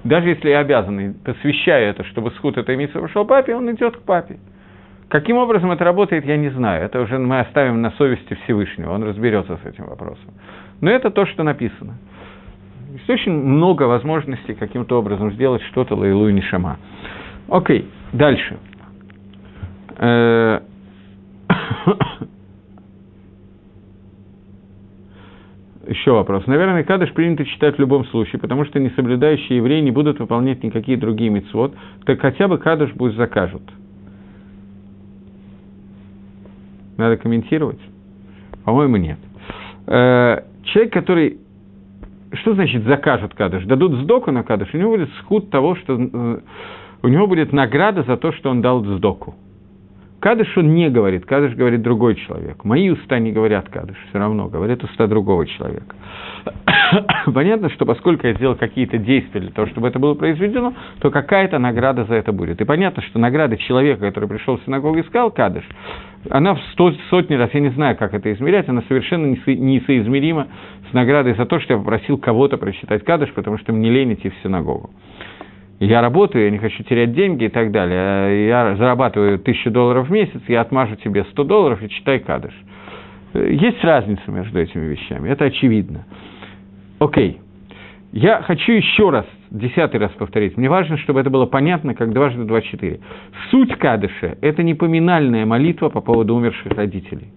[0.04, 4.02] даже если я обязан, посвящаю это, чтобы сход этой миссии пошел папе, он идет к
[4.02, 4.38] папе.
[5.08, 6.84] Каким образом это работает, я не знаю.
[6.84, 10.34] Это уже мы оставим на совести Всевышнего, он разберется с этим вопросом.
[10.80, 11.98] Но это то, что написано.
[12.92, 16.78] Есть очень много возможностей каким-то образом сделать что-то лаилу и нишама.
[17.48, 18.56] Окей, дальше.
[25.86, 26.46] Еще вопрос.
[26.46, 30.96] Наверное, Кадыш принято читать в любом случае, потому что несоблюдающие евреи не будут выполнять никакие
[30.96, 33.62] другие мецвод, так хотя бы Кадыш пусть закажут.
[36.96, 37.80] Надо комментировать?
[38.64, 39.18] По-моему, нет.
[39.86, 41.38] Э, человек, который...
[42.32, 43.64] Что значит закажут Кадыш?
[43.64, 45.98] Дадут сдоку на Кадыш, у него будет схуд того, что...
[46.00, 46.40] Э,
[47.02, 49.34] у него будет награда за то, что он дал сдоку.
[50.24, 52.64] Кадыш он не говорит, Кадыш говорит другой человек.
[52.64, 55.94] Мои уста не говорят Кадыш, все равно, говорят уста другого человека.
[57.34, 61.58] Понятно, что поскольку я сделал какие-то действия для того, чтобы это было произведено, то какая-то
[61.58, 62.58] награда за это будет.
[62.62, 65.64] И понятно, что награда человека, который пришел в синагогу и сказал Кадыш,
[66.30, 70.46] она в сто, сотни раз, я не знаю, как это измерять, она совершенно несоизмерима
[70.90, 74.30] с наградой за то, что я попросил кого-то прочитать Кадыш, потому что мне лень идти
[74.30, 74.88] в синагогу
[75.86, 80.12] я работаю, я не хочу терять деньги и так далее, я зарабатываю тысячу долларов в
[80.12, 82.54] месяц, я отмажу тебе 100 долларов и читай кадыш.
[83.34, 86.06] Есть разница между этими вещами, это очевидно.
[86.98, 87.40] Окей.
[88.12, 90.56] Я хочу еще раз, десятый раз повторить.
[90.56, 93.00] Мне важно, чтобы это было понятно, как дважды два четыре.
[93.50, 97.32] Суть Кадыша– это не поминальная молитва по поводу умерших родителей.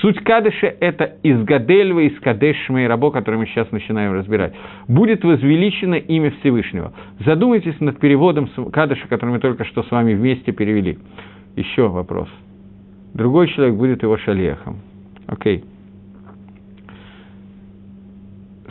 [0.00, 4.52] Суть Кадыша– это из Гадельва, из Кадеш Шмейрабо, который мы сейчас начинаем разбирать.
[4.88, 6.92] Будет возвеличено имя Всевышнего.
[7.24, 10.98] Задумайтесь над переводом Кадыша, который мы только что с вами вместе перевели.
[11.56, 12.28] Еще вопрос.
[13.14, 14.80] Другой человек будет его шалехом.
[15.26, 15.64] Окей.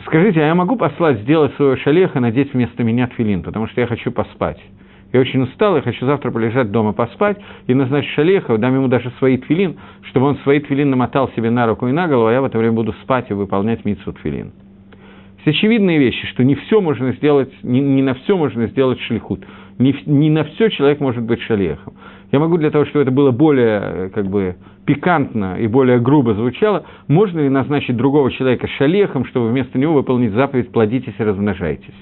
[0.06, 3.88] Скажите, а я могу послать сделать своего шалеха, надеть вместо меня тфилин, потому что я
[3.88, 4.60] хочу поспать.
[5.12, 9.12] Я очень устал, я хочу завтра полежать дома поспать и назначить шалеха, дам ему даже
[9.18, 12.40] свои твилин, чтобы он свои твилин намотал себе на руку и на голову, а я
[12.40, 14.52] в это время буду спать и выполнять митсу твилин.
[15.40, 19.44] Все очевидные вещи, что не все можно сделать, не, не на все можно сделать шлихут.
[19.78, 21.94] Не, не на все человек может быть шалехом.
[22.32, 26.34] Я могу для того, чтобы это было более э, как бы, пикантно и более грубо
[26.34, 31.94] звучало, можно ли назначить другого человека шалехом, чтобы вместо него выполнить заповедь «плодитесь и размножайтесь»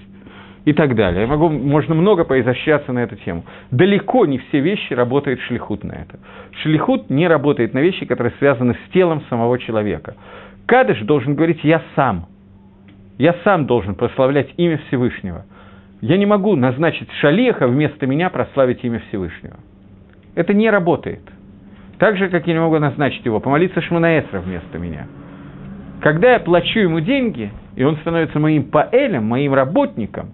[0.64, 1.22] и так далее.
[1.22, 3.44] Я могу, можно много поизощряться на эту тему.
[3.70, 6.18] Далеко не все вещи работает шлихут на это.
[6.62, 10.14] Шлихут не работает на вещи, которые связаны с телом самого человека.
[10.66, 12.26] Кадыш должен говорить «я сам».
[13.18, 15.44] Я сам должен прославлять имя Всевышнего.
[16.00, 19.56] Я не могу назначить шалеха вместо меня прославить имя Всевышнего.
[20.34, 21.20] Это не работает.
[21.98, 25.06] Так же, как я не могу назначить его, помолиться Шманаэсра вместо меня.
[26.00, 30.30] Когда я плачу ему деньги, и он становится моим поэлем, моим работником,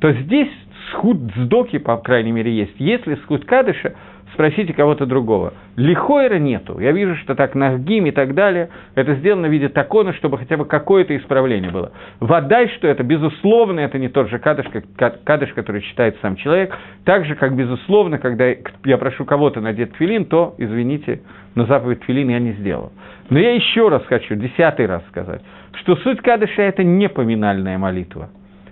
[0.00, 0.50] то здесь
[0.90, 2.74] схуд сдоки, по крайней мере, есть.
[2.78, 3.94] Если схуд кадыша,
[4.32, 5.52] спросите кого-то другого.
[5.76, 6.78] Лихойра нету.
[6.78, 10.38] Я вижу, что так на гим и так далее, это сделано в виде такона, чтобы
[10.38, 11.92] хотя бы какое-то исправление было.
[12.20, 16.74] Вода, что это, безусловно, это не тот же кадыш, как кадыш, который читает сам человек.
[17.04, 18.46] Так же, как, безусловно, когда
[18.84, 21.20] я прошу кого-то надеть твилин, то, извините,
[21.54, 22.92] но заповедь твилин я не сделал.
[23.28, 25.42] Но я еще раз хочу, десятый раз сказать,
[25.74, 28.30] что суть кадыша– это не поминальная молитва.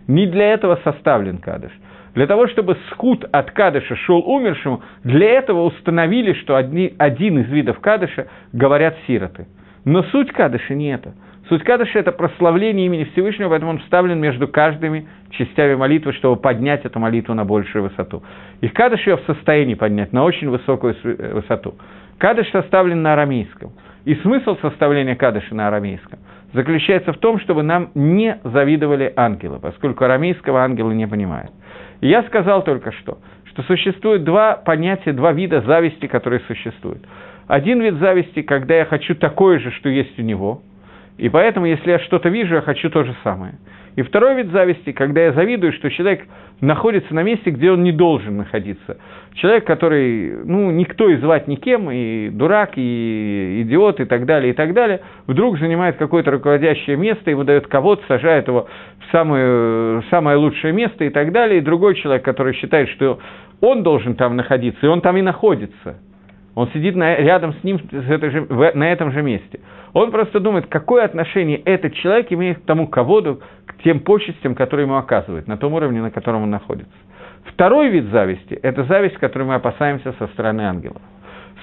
[0.09, 1.71] Не для этого составлен кадыш.
[2.15, 7.49] Для того, чтобы скут от кадыша шел умершему, для этого установили, что одни, один из
[7.49, 9.47] видов кадыша говорят сироты.
[9.85, 11.15] Но суть кадыша не это.
[11.49, 16.85] Суть кадыша– это прославление имени Всевышнего, поэтому он вставлен между каждыми частями молитвы, чтобы поднять
[16.85, 18.23] эту молитву на большую высоту.
[18.61, 21.75] И кадыш ее в состоянии поднять на очень высокую высоту.
[22.19, 23.73] Кадыш составлен на арамейском.
[24.05, 26.19] И смысл составления кадыша на арамейском
[26.53, 31.51] заключается в том, чтобы нам не завидовали ангелы, поскольку арамейского ангелы не понимают.
[32.01, 37.05] Я сказал только что, что существует два понятия, два вида зависти, которые существуют.
[37.49, 40.63] Один вид зависти, когда я хочу такое же, что есть у него,
[41.17, 43.55] и поэтому, если я что-то вижу, я хочу то же самое.
[43.99, 46.25] И второй вид зависти, когда я завидую, что человек
[46.61, 48.99] находится на месте, где он не должен находиться.
[49.35, 54.55] Человек, который, ну, никто и звать никем, и дурак, и идиот, и так далее, и
[54.55, 58.69] так далее, вдруг занимает какое-то руководящее место, ему дает кого-то, сажает его
[59.01, 63.19] в самое, самое лучшее место и так далее, и другой человек, который считает, что
[63.61, 65.99] он должен там находиться, и он там и находится.
[66.55, 69.59] Он сидит на, рядом с ним с же, в, на этом же месте.
[69.93, 74.87] Он просто думает, какое отношение этот человек имеет к тому ководу, к тем почестям, которые
[74.87, 76.93] ему оказывают, на том уровне, на котором он находится.
[77.47, 81.01] Второй вид зависти– это зависть, которой мы опасаемся со стороны ангелов.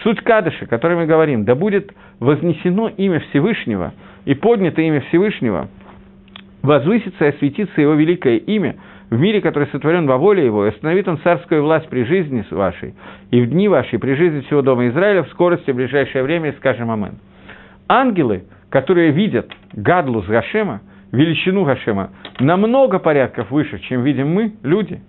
[0.03, 3.93] Суть Кадыша, о которой мы говорим, да будет вознесено имя Всевышнего
[4.25, 5.69] и поднято имя Всевышнего,
[6.61, 8.75] возвысится и осветится его великое имя
[9.09, 12.95] в мире, который сотворен во воле его, и остановит он царскую власть при жизни вашей,
[13.31, 16.55] и в дни вашей, при жизни всего дома Израиля, в скорости в ближайшее время, и
[16.57, 17.19] скажем Амен.
[17.87, 25.01] Ангелы, которые видят Гадлу с Гашема, величину Гашема, намного порядков выше, чем видим мы, люди,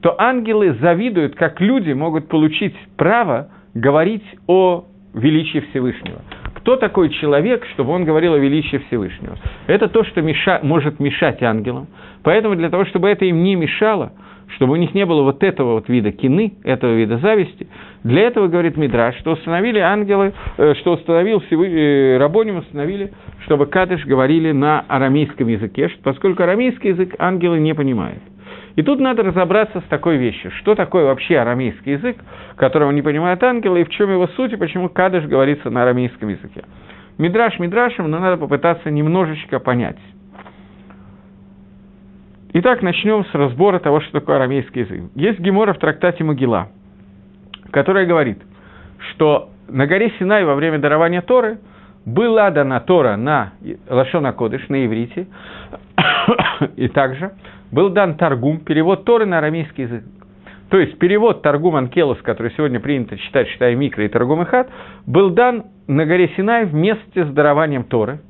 [0.00, 6.22] то ангелы завидуют, как люди могут получить право говорить о величии Всевышнего.
[6.54, 9.36] Кто такой человек, чтобы он говорил о величии Всевышнего?
[9.66, 11.88] Это то, что меша, может мешать ангелам.
[12.22, 14.12] Поэтому для того, чтобы это им не мешало,
[14.56, 17.66] чтобы у них не было вот этого вот вида кины, этого вида зависти,
[18.04, 23.12] для этого, говорит Мидраш, что установили ангелы, э, что установил э, Рабоним, установили,
[23.44, 28.22] чтобы Кадыш говорили на арамейском языке, поскольку арамейский язык ангелы не понимают.
[28.74, 32.16] И тут надо разобраться с такой вещью, что такое вообще арамейский язык,
[32.56, 36.28] которого не понимают ангелы, и в чем его суть, и почему Кадыш говорится на арамейском
[36.28, 36.64] языке.
[37.18, 39.98] Мидраш Мидрашем, но надо попытаться немножечко понять.
[42.54, 45.10] Итак, начнем с разбора того, что такое арамейский язык.
[45.14, 46.68] Есть гемора в трактате Могила,
[47.70, 48.42] которая говорит,
[49.10, 51.60] что на горе Синай во время дарования Торы
[52.04, 53.54] была дана Тора на
[53.88, 55.28] Лашона Кодыш, на иврите,
[56.76, 57.32] и также
[57.70, 60.04] был дан Таргум, перевод Торы на арамейский язык.
[60.68, 64.68] То есть перевод Таргум Анкелос, который сегодня принято читать, считая Микро и Таргум Ихат,
[65.06, 68.20] был дан на горе Синай вместе с дарованием Торы.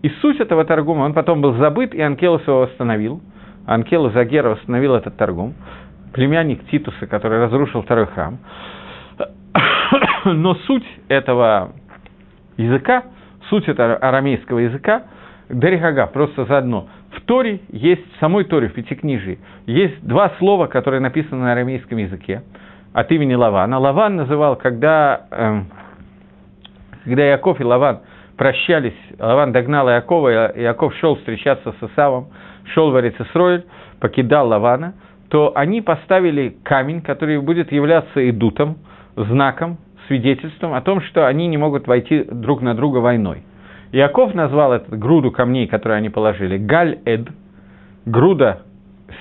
[0.00, 3.20] И суть этого Таргума, он потом был забыт, и Анкелос его восстановил–
[3.66, 5.54] Анкела Загера восстановил этот торгум,
[6.12, 8.38] племянник Титуса, который разрушил второй храм.
[10.24, 11.72] Но суть этого
[12.56, 13.04] языка,
[13.48, 15.04] суть этого арамейского языка,
[15.48, 16.88] Дерихага, просто заодно.
[17.10, 21.98] В Торе есть, в самой Торе, в Пятикнижии, есть два слова, которые написаны на арамейском
[21.98, 22.42] языке
[22.94, 23.78] от имени Лавана.
[23.78, 25.66] Лаван называл, когда, эм,
[27.04, 28.00] когда Яков и Лаван
[28.42, 32.30] прощались, Лаван догнал Якова, и Яков шел встречаться с Исавом,
[32.74, 33.62] шел в Арицесройль,
[34.00, 34.94] покидал Лавана,
[35.28, 38.78] то они поставили камень, который будет являться идутом,
[39.14, 39.78] знаком,
[40.08, 43.44] свидетельством о том, что они не могут войти друг на друга войной.
[43.92, 47.28] Яков назвал эту груду камней, которые они положили, Галь-Эд,
[48.06, 48.62] груда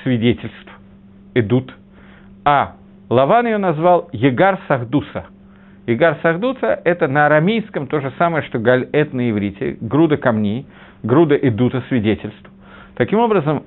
[0.02, 0.72] свидетельств,
[1.36, 1.72] идут,
[2.44, 2.74] а
[3.08, 5.28] Лаван ее назвал Егар Сахдуса.
[5.88, 10.68] Егар Сахдуса– это на арамейском то же самое, что Галь-Эд на иврите, груда камней,
[11.02, 12.50] груда идута свидетельств.
[12.96, 13.64] Таким образом,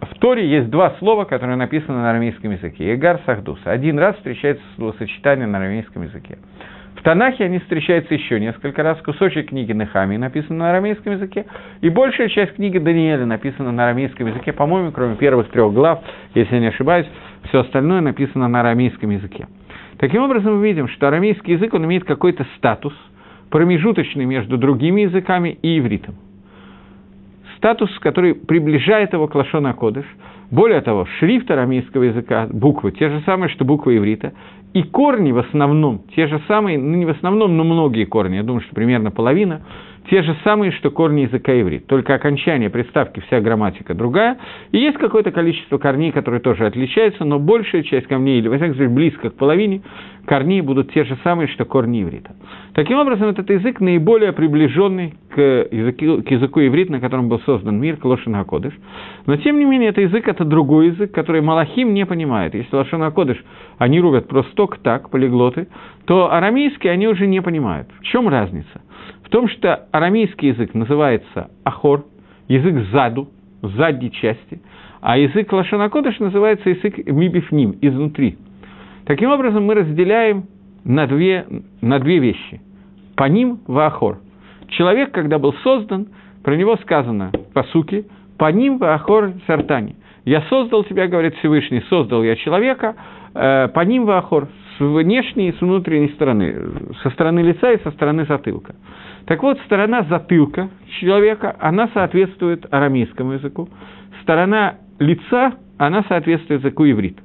[0.00, 2.92] в Торе есть два слова, которые написаны на арамейском языке.
[2.92, 3.70] Егар Сахдуса.
[3.70, 6.38] Один раз встречается словосочетание на арамейском языке.
[6.94, 8.98] В Танахе они встречаются еще несколько раз.
[9.02, 11.46] Кусочек книги Нехами написан на арамейском языке,
[11.80, 16.00] и большая часть книги Даниэля написана на арамейском языке, по-моему, кроме первых трех глав,
[16.34, 17.06] если я не ошибаюсь,
[17.48, 19.46] все остальное написано на арамейском языке.
[19.98, 22.92] Таким образом, мы видим, что арамейский язык, он имеет какой-то статус,
[23.50, 26.16] промежуточный между другими языками и ивритом.
[27.56, 30.04] Статус, который приближает его к Лашона Кодыш.
[30.50, 34.32] Более того, шрифт арамейского языка, буквы, те же самые, что буквы иврита,
[34.74, 38.42] и корни в основном, те же самые, ну не в основном, но многие корни, я
[38.42, 39.62] думаю, что примерно половина,
[40.10, 44.38] те же самые, что корни языка иврит, только окончание приставки, вся грамматика другая,
[44.72, 48.74] и есть какое-то количество корней, которые тоже отличаются, но большая часть камней, или, во всяком
[48.74, 49.82] случае, близко к половине,
[50.26, 52.34] корней будут те же самые, что корни иврита.
[52.74, 57.80] Таким образом, этот язык наиболее приближенный к языку, к языку иврит, на котором был создан
[57.80, 58.74] мир, к Лошен Акодыш.
[59.26, 62.54] Но, тем не менее, это язык– это другой язык, который Малахим не понимает.
[62.54, 63.42] Если Лошен Акодыш
[63.78, 65.68] они рубят просто так, полиглоты,
[66.06, 67.88] то арамейский они уже не понимают.
[68.00, 68.82] В чем разница?
[69.26, 72.04] В том, что арамейский язык называется ахор,
[72.46, 73.28] язык заду,
[73.60, 74.62] задней части,
[75.00, 78.38] а язык лашанакодыш называется язык мибифним, изнутри.
[79.04, 80.44] Таким образом, мы разделяем
[80.84, 81.44] на две,
[81.80, 82.60] на две вещи.
[83.16, 84.18] По ним ваахор.
[84.68, 86.06] Человек, когда был создан,
[86.44, 88.04] про него сказано по суке,
[88.38, 89.96] по ним ваахор сартани.
[90.24, 92.94] Я создал тебя, говорит Всевышний, создал я человека,
[93.34, 94.48] э, по ним ваахор,
[94.78, 96.54] с внешней и с внутренней стороны,
[97.02, 98.74] со стороны лица и со стороны затылка.
[99.26, 100.70] Так вот, сторона затылка
[101.00, 103.68] человека, она соответствует арамейскому языку,
[104.22, 107.18] сторона лица, она соответствует языку иврит.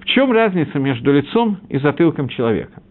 [0.00, 2.82] В чем разница между лицом и затылком человека?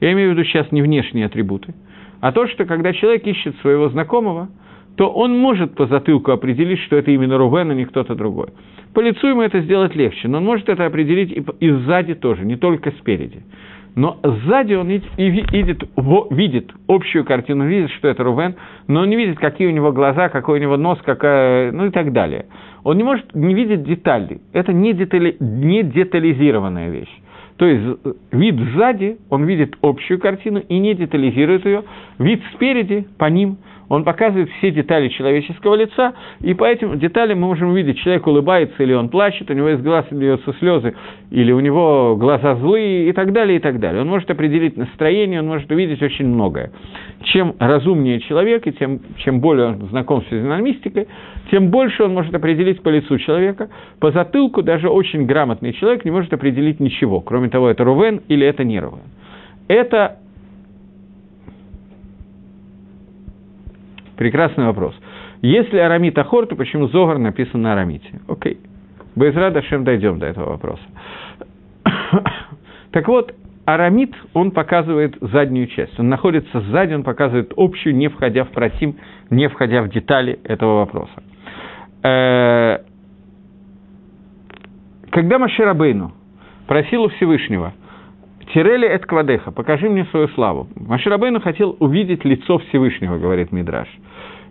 [0.00, 1.72] Я имею в виду сейчас не внешние атрибуты,
[2.20, 4.48] а то, что когда человек ищет своего знакомого,
[4.96, 8.48] то он может по затылку определить, что это именно Рувен, а не кто-то другой.
[8.92, 12.56] По лицу ему это сделать легче, но он может это определить и, сзади тоже, не
[12.56, 13.42] только спереди.
[13.94, 15.82] Но сзади он видит, видит,
[16.30, 20.28] видит общую картину, видит, что это Рувен, но он не видит, какие у него глаза,
[20.28, 22.46] какой у него нос, какая, ну и так далее.
[22.84, 24.40] Он не может не видеть детали.
[24.52, 27.14] Это не, детали, не детализированная вещь.
[27.56, 27.98] То есть
[28.32, 31.82] вид сзади, он видит общую картину и не детализирует ее.
[32.18, 33.58] Вид спереди, по ним–
[33.90, 38.80] он показывает все детали человеческого лица, и по этим деталям мы можем увидеть, человек улыбается
[38.84, 40.94] или он плачет, у него из глаз льются слезы,
[41.32, 44.02] или у него глаза злые и так далее, и так далее.
[44.02, 46.70] Он может определить настроение, он может увидеть очень многое.
[47.24, 51.08] Чем разумнее человек, и тем, чем более он знаком с физиономистикой,
[51.50, 53.70] тем больше он может определить по лицу человека.
[53.98, 58.46] По затылку даже очень грамотный человек не может определить ничего, кроме того, это Рувен или
[58.46, 59.02] это не Рувен.
[59.66, 60.18] Это
[64.20, 64.94] Прекрасный вопрос.
[65.40, 68.20] Если арамит ахор, то почему Зогар написан на арамите?
[68.28, 68.58] Окей.
[69.16, 70.82] Безрад Ашем дойдем до этого вопроса.
[72.92, 75.98] так вот, арамит, он показывает заднюю часть.
[75.98, 78.96] Он находится сзади, он показывает общую, не входя в протим,
[79.30, 81.22] не входя в детали этого вопроса.
[82.02, 82.80] Э,
[85.12, 86.12] когда Маширабейну
[86.66, 87.72] просил у Всевышнего,
[88.52, 90.66] Тирели эт квадеха, покажи мне свою славу.
[90.74, 93.88] Маширабейну хотел увидеть лицо Всевышнего, говорит Мидраш.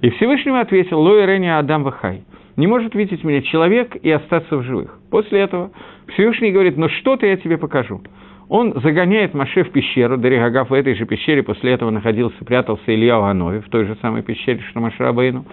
[0.01, 2.23] И Всевышний ответил, Лои Рени Адам Вахай.
[2.55, 4.99] Не может видеть меня человек и остаться в живых.
[5.11, 5.71] После этого
[6.13, 8.01] Всевышний говорит, ну что-то я тебе покажу.
[8.47, 13.19] Он загоняет Маше в пещеру, Даригагав в этой же пещере, после этого находился, прятался Илья
[13.19, 15.45] Уганове, в той же самой пещере, что Машарабейну.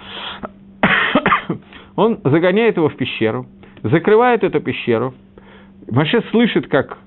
[1.96, 3.46] Он загоняет его в пещеру,
[3.82, 5.14] закрывает эту пещеру.
[5.90, 6.98] Маше слышит, как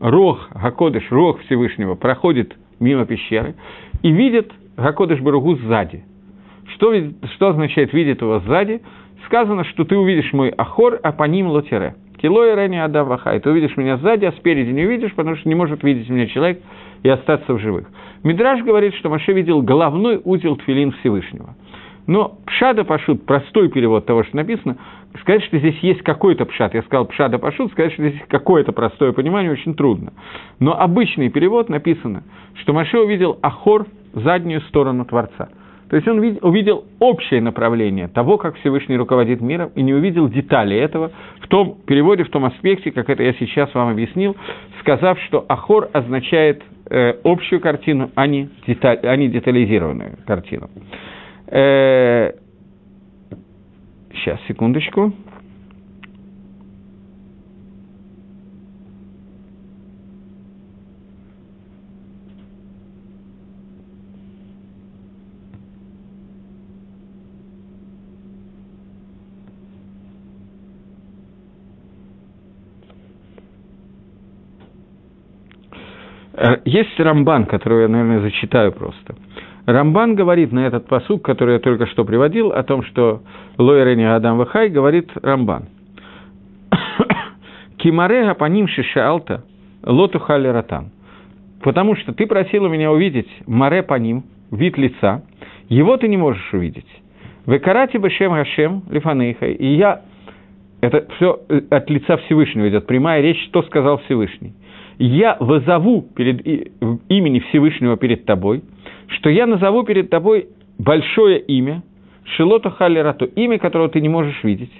[0.00, 3.54] Рог, Гакодыш, Рог Всевышнего проходит мимо пещеры
[4.02, 6.04] и видит Гакодыш Баругу сзади–
[6.74, 6.92] что,
[7.34, 8.82] что означает видит его сзади?
[9.26, 11.96] сказано, что ты увидишь мой ахор, а по ним лотере.
[12.22, 13.34] Кило и рени адаваха.
[13.34, 16.26] И ты увидишь меня сзади, а спереди не увидишь, потому что не может видеть меня
[16.26, 16.60] человек
[17.02, 17.88] и остаться в живых.
[18.22, 21.56] Мидраж говорит, что Маше видел головной узел Тфилин Всевышнего.
[22.06, 24.76] Но пшада пашут, простой перевод того, что написано,
[25.20, 29.12] сказать, что здесь есть какой-то пшат, я сказал пшада пашут, сказать, что здесь какое-то простое
[29.12, 30.12] понимание, очень трудно.
[30.60, 32.22] Но обычный перевод написано,
[32.60, 35.48] что Маше увидел Ахор, заднюю сторону Творца.
[35.90, 40.76] То есть он увидел общее направление того, как Всевышний руководит миром, и не увидел детали
[40.76, 44.36] этого в том переводе, в том аспекте, как это я сейчас вам объяснил,
[44.80, 50.70] сказав, что Ахор означает э, общую картину, а не, деталь, а не детализированную картину.
[51.48, 52.32] Э,
[54.12, 55.12] сейчас, секундочку.
[76.36, 79.14] Э, есть Рамбан, который я, наверное, зачитаю просто.
[79.66, 83.22] Рамбан говорит на этот посук, который я только что приводил, о том, что
[83.58, 85.66] Лойрени Адам Вахай, говорит Рамбан.
[87.78, 89.44] Кимарега по ним шишалта
[89.82, 90.90] лоту хали ратан.
[91.62, 95.22] Потому что ты просил у меня увидеть маре по ним, вид лица,
[95.68, 96.86] его ты не можешь увидеть.
[97.46, 99.46] Векарати бешем Гашем лифанейха.
[99.46, 100.02] И я,
[100.80, 101.40] это все
[101.70, 104.54] от лица Всевышнего идет, прямая речь, что сказал Всевышний.
[104.98, 106.46] Я вызову перед
[107.08, 108.62] имени Всевышнего перед тобой–
[109.08, 111.82] что я назову перед тобой большое имя,
[112.36, 114.72] Шилота Халерату, имя, которого ты не можешь видеть.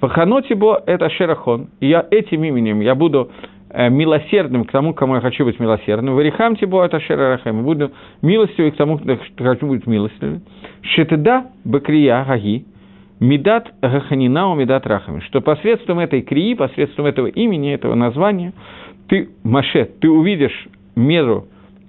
[0.00, 3.30] Паханотибо– это Шерахон, и я этим именем я буду
[3.70, 6.14] э, милосердным к тому, кому я хочу быть милосердным.
[6.14, 7.62] Варихам тибо это шерарахем.
[7.62, 7.90] Буду
[8.20, 10.42] милостивым к тому, кто хочу быть милостивым.
[10.82, 12.66] Шетеда бакрия гаги.
[13.20, 15.20] Медат гаханинау медат рахами.
[15.20, 18.52] Что посредством этой крии, посредством этого имени, этого названия,
[19.08, 21.46] ты, Маше, ты увидишь меру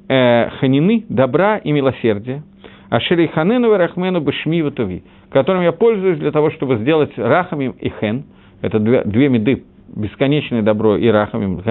[0.07, 2.43] э, ханины, добра и милосердия,
[2.89, 8.25] а шериханену рахмену бешми ватуви, которым я пользуюсь для того, чтобы сделать рахамим и хен,
[8.61, 9.63] это две, две меды,
[9.95, 11.61] бесконечное добро и рахамим,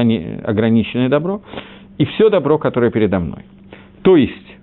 [0.44, 1.42] ограниченное добро,
[1.98, 3.44] и все добро, которое передо мной.
[4.02, 4.56] То есть,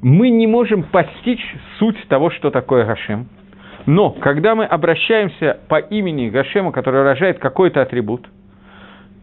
[0.00, 1.44] мы не можем постичь
[1.78, 3.28] суть того, что такое Гашем,
[3.86, 8.26] но когда мы обращаемся по имени Гашему, который выражает какой-то атрибут,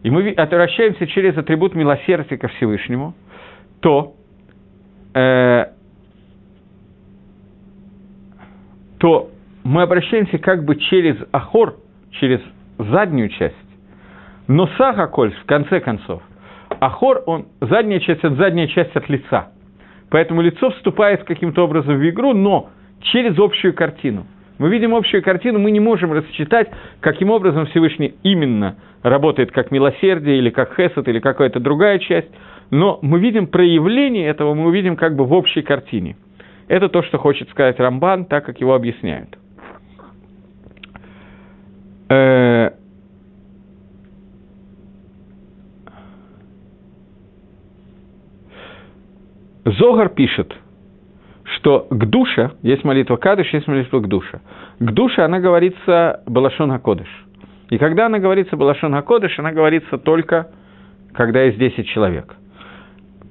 [0.02, 3.14] и мы обращаемся через атрибут милосердия ко Всевышнему–
[3.80, 4.14] то,
[5.14, 5.66] э,
[8.98, 9.30] то
[9.64, 11.76] мы обращаемся как бы через ахор,
[12.10, 12.40] через
[12.78, 13.54] заднюю часть,
[14.48, 16.22] но сахаколь, в конце концов,
[16.80, 19.52] ахор, он, задняя часть– это задняя часть от лица.
[20.08, 22.70] Поэтому лицо вступает каким-то образом в игру, но
[23.00, 24.26] через общую картину.
[24.58, 26.68] Мы видим общую картину, мы не можем рассчитать,
[27.00, 32.30] каким образом Всевышний именно работает как милосердие, или как хесед, или какая-то другая часть–
[32.70, 36.16] но мы видим проявление этого, мы увидим как бы в общей картине.
[36.68, 39.38] Это то, что хочет сказать Рамбан, так как его объясняют.
[42.08, 42.70] Э,
[49.64, 50.54] Зогар пишет,
[51.66, 54.40] что к душе, есть молитва Кадыш, есть молитва к душе.
[54.78, 57.08] К душе она говорится Балашон Хакодыш.
[57.70, 60.46] И когда она говорится Балашон Хакодыш, она говорится только,
[61.12, 62.36] когда есть 10 человек–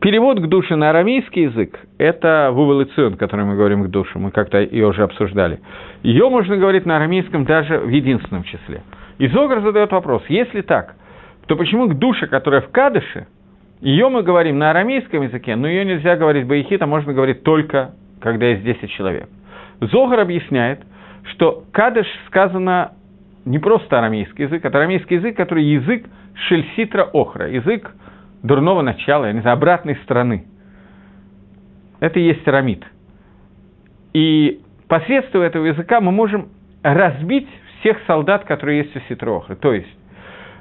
[0.02, 4.60] Перевод к душе на арамейский язык– это вувалицион, который мы говорим к душе, мы как-то
[4.60, 5.62] ее уже обсуждали.
[6.04, 8.84] Ее можно говорить на арамейском даже в единственном числе.
[9.18, 10.96] И Зогар задает вопрос, если так,
[11.48, 13.26] то почему к душе, которая в Кадыше,
[13.82, 17.96] ее мы говорим на арамейском языке, но ее нельзя говорить баихит, а можно говорить только,
[18.22, 19.30] когда есть 10 человек.
[19.82, 20.82] Зогар объясняет,
[21.32, 22.94] что Кадыш сказано
[23.46, 26.06] не просто арамейский язык, это арамейский язык, который язык
[26.48, 27.92] шельситра охра, язык
[28.44, 30.46] дурного начала, я не знаю, обратной стороны.
[32.00, 32.84] Это и есть арамид.
[34.14, 36.50] И посредством этого языка мы можем
[36.84, 37.48] разбить
[37.80, 39.56] всех солдат, которые есть у Ситроохры.
[39.56, 39.88] То есть,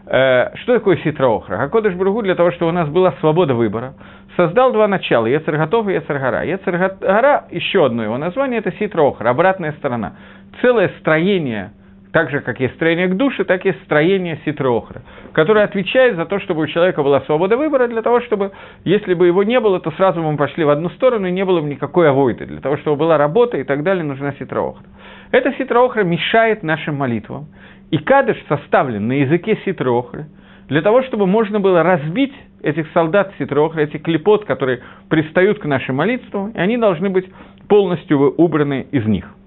[0.07, 1.63] что такое Ситроохра?
[1.63, 3.95] Акодыш Бругу для того, чтобы у нас была свобода выбора,
[4.37, 6.45] создал два начала, Ецарготов и Ецаргара.
[6.45, 10.15] Ецаргара, еще одно его название, это Ситроохра, обратная сторона.
[10.61, 11.73] Целое строение–
[12.15, 15.03] так же, как есть строение к душе, так и строение ситроохра,
[15.33, 18.53] которое отвечает за то, чтобы у человека была свобода выбора, для того, чтобы,
[18.85, 21.61] если бы его не было, то сразу мы пошли в одну сторону, и не было
[21.61, 22.47] бы никакой авойты.
[22.47, 24.85] Для того, чтобы была работа и так далее, нужна ситроохра.
[25.33, 27.49] Эта ситроохра мешает нашим молитвам.
[27.91, 30.27] И кадыш составлен на языке ситроохры,
[30.69, 32.33] для того, чтобы можно было разбить
[32.63, 34.81] этих солдат ситрохра, этих клепот, которые
[35.11, 37.27] пристают к нашим молитвам, и они должны быть
[37.69, 39.29] полностью убраны из них–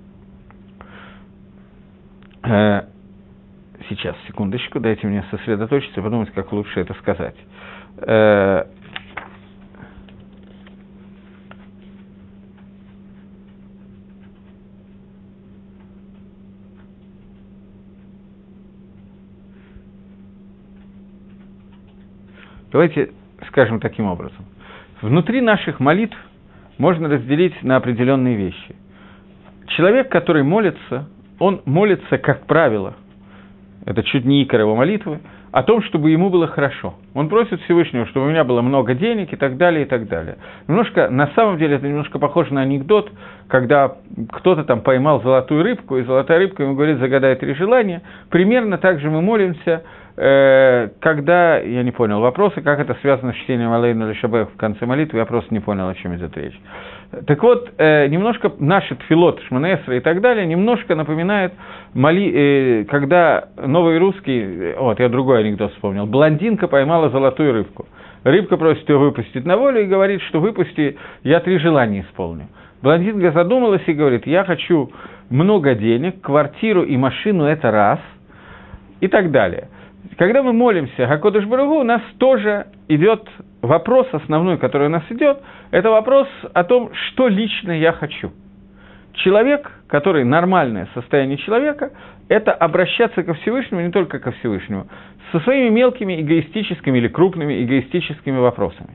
[2.47, 2.83] Э,
[3.89, 7.35] сейчас, секундочку, дайте мне сосредоточиться, подумать, как лучше это сказать.
[22.71, 23.11] Давайте
[23.47, 24.45] скажем таким образом.
[25.01, 26.17] Внутри наших молитв
[26.77, 28.75] можно разделить на определенные вещи.
[29.67, 31.07] Человек, который молится,
[31.39, 32.95] он молится, как правило,
[33.85, 35.19] это чуть не икор его молитвы,
[35.51, 36.95] о том, чтобы ему было хорошо.
[37.13, 40.37] Он просит Всевышнего, чтобы у меня было много денег и так далее, и так далее.
[40.67, 43.09] Немножко, на самом деле, это немножко похоже на анекдот,
[43.47, 43.95] когда
[44.33, 48.01] кто-то там поймал золотую рыбку, и золотая рыбка ему говорит, загадай три желания.
[48.29, 49.83] Примерно так же мы молимся
[50.17, 55.19] когда, я не понял вопросы, как это связано с чтением Алейна Лешабех в конце молитвы,
[55.19, 56.59] я просто не понял, о чем идет речь.
[57.27, 61.53] Так вот, э, немножко наши тфилот, шманесра и так далее, немножко напоминает,
[61.93, 67.85] моли, э, когда новый русский, вот, я другой анекдот вспомнил, блондинка поймала золотую рыбку.
[68.23, 72.47] Рыбка просит ее выпустить на волю и говорит, что выпусти, я три желания исполню.
[72.81, 74.91] Блондинка задумалась и говорит, я хочу
[75.29, 77.99] много денег, квартиру и машину– это раз,
[78.99, 79.69] и так далее–
[80.17, 83.27] когда мы молимся Хакодыш Баругу, у нас тоже идет
[83.61, 85.39] вопрос основной, который у нас идет,
[85.71, 88.31] это вопрос о том, что лично я хочу.
[89.13, 91.91] Человек, который нормальное состояние человека,
[92.29, 94.87] это обращаться ко Всевышнему, не только ко Всевышнему,
[95.31, 98.91] со своими мелкими эгоистическими или крупными эгоистическими вопросами.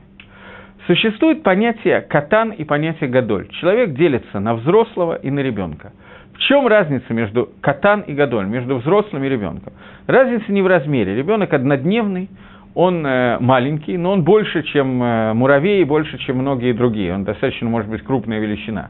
[0.87, 3.47] Существует понятие катан и понятие гадоль.
[3.59, 5.91] Человек делится на взрослого и на ребенка–
[6.33, 9.73] в чем разница между катан и гадоль, между взрослым и ребенком?
[10.07, 11.15] Разница не в размере.
[11.15, 12.29] Ребенок однодневный,
[12.75, 17.13] он э, маленький, но он больше, чем э, муравей, больше, чем многие другие.
[17.13, 18.89] Он достаточно, может быть, крупная величина.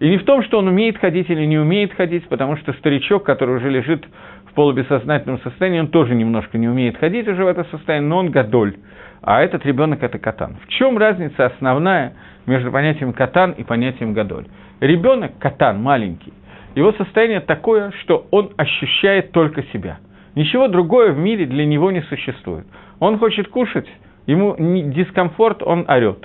[0.00, 3.22] И не в том, что он умеет ходить или не умеет ходить, потому что старичок,
[3.22, 4.04] который уже лежит
[4.46, 8.30] в полубессознательном состоянии, он тоже немножко не умеет ходить уже в это состояние, но он
[8.30, 8.76] гадоль.
[9.22, 10.56] А этот ребенок это катан.
[10.64, 12.14] В чем разница основная
[12.46, 14.46] между понятием катан и понятием гадоль?
[14.80, 16.32] Ребенок катан маленький,
[16.74, 19.98] его состояние такое, что он ощущает только себя.
[20.34, 22.66] Ничего другое в мире для него не существует.
[23.00, 23.88] Он хочет кушать,
[24.26, 26.24] ему дискомфорт, он орет.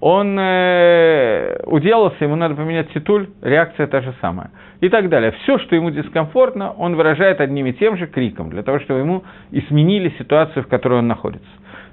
[0.00, 4.50] Он э, уделался, ему надо поменять титуль, реакция та же самая.
[4.80, 5.32] И так далее.
[5.42, 9.24] Все, что ему дискомфортно, он выражает одним и тем же криком, для того, чтобы ему
[9.50, 11.48] изменили ситуацию, в которой он находится.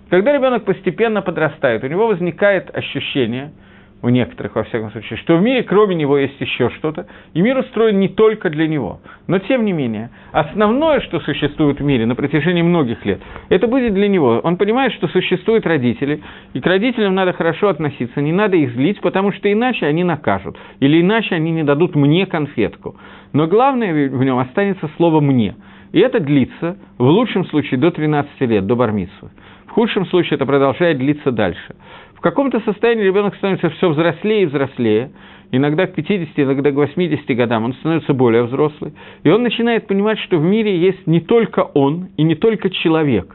[0.09, 3.51] Когда ребенок постепенно подрастает, у него возникает ощущение–
[4.03, 7.57] у некоторых, во всяком случае, что в мире кроме него есть еще что-то, и мир
[7.57, 8.99] устроен не только для него.
[9.27, 13.93] Но, тем не менее, основное, что существует в мире на протяжении многих лет, это будет
[13.93, 14.39] для него.
[14.43, 16.21] Он понимает, что существуют родители,
[16.53, 20.57] и к родителям надо хорошо относиться, не надо их злить, потому что иначе они накажут,
[20.79, 22.95] или иначе они не дадут мне конфетку.
[23.33, 25.55] Но главное в нем останется слово «мне».
[25.91, 29.29] И это длится, в лучшем случае, до 13 лет, до бармитсвы.
[29.71, 31.75] В худшем случае это продолжает длиться дальше.
[32.15, 35.11] В каком-то состоянии ребенок становится все взрослее и взрослее,
[35.51, 38.91] иногда к 50, иногда к 80 годам он становится более взрослый,
[39.23, 43.33] и он начинает понимать, что в мире есть не только он и не только человек,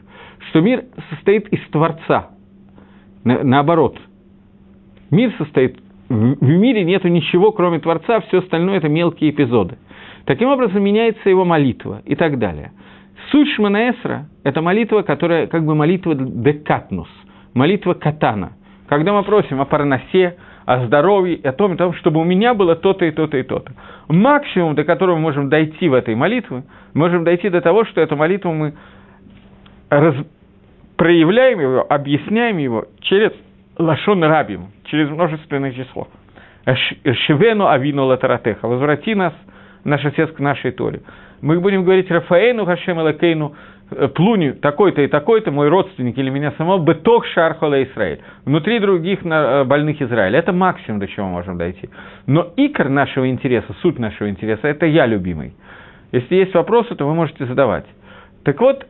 [0.49, 2.29] что мир состоит из Творца.
[3.23, 3.97] На, наоборот,
[5.09, 9.79] мир состоит, в мире нет ничего, кроме Творца, все остальное это мелкие эпизоды.
[10.25, 12.73] Таким образом меняется его молитва и так далее.
[13.31, 17.09] Суть Шманаэсра– это молитва, которая как бы молитва декатнус,
[17.53, 18.53] молитва катана–
[18.87, 22.75] когда мы просим о парносе, о здоровье, о том, о том, чтобы у меня было
[22.75, 23.73] то-то и то-то и то-то.
[24.07, 26.63] Максимум, до которого мы можем дойти в этой молитве,
[26.93, 28.73] мы можем дойти до того, что эту молитву мы
[29.89, 30.15] раз...
[30.95, 33.31] проявляем его, объясняем его через
[33.77, 36.07] лашон рабим, через множественное число.
[37.25, 39.33] Шивену авину латаратеха, возврати нас,
[39.83, 41.01] наш отец, к нашей Торе.
[41.41, 43.55] Мы будем говорить Рафаэну Хашем Элакейну,
[43.89, 49.25] Э, плуни такой-то и такой-то, мой родственник или меня самого, беток шархола Израиль, внутри других
[49.25, 50.39] э, больных Израиля.
[50.39, 51.89] Это максимум, до чего мы можем дойти.
[52.25, 55.53] Но икор нашего интереса, суть нашего интереса, это я любимый.
[56.11, 57.85] Если есть вопросы, то вы можете задавать.
[58.43, 58.85] Так вот,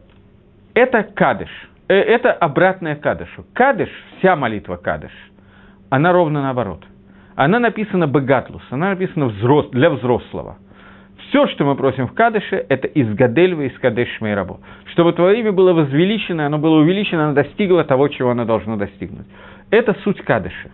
[0.73, 1.49] это кадыш,
[1.87, 3.45] э, это обратное кадышу.
[3.53, 5.11] Кадыш, вся молитва кадыш,
[5.91, 6.83] она ровно наоборот.
[7.35, 10.57] Она написана бегатлус, она написана взрос, для взрослого–
[11.29, 14.59] все, что мы просим в Кадыше, это из Гадельва, из Кадеш Мейрабо.
[14.91, 19.27] Чтобы твое имя было возвеличено, оно было увеличено, оно достигло того, чего оно должно достигнуть.
[19.69, 20.69] Это суть Кадыша.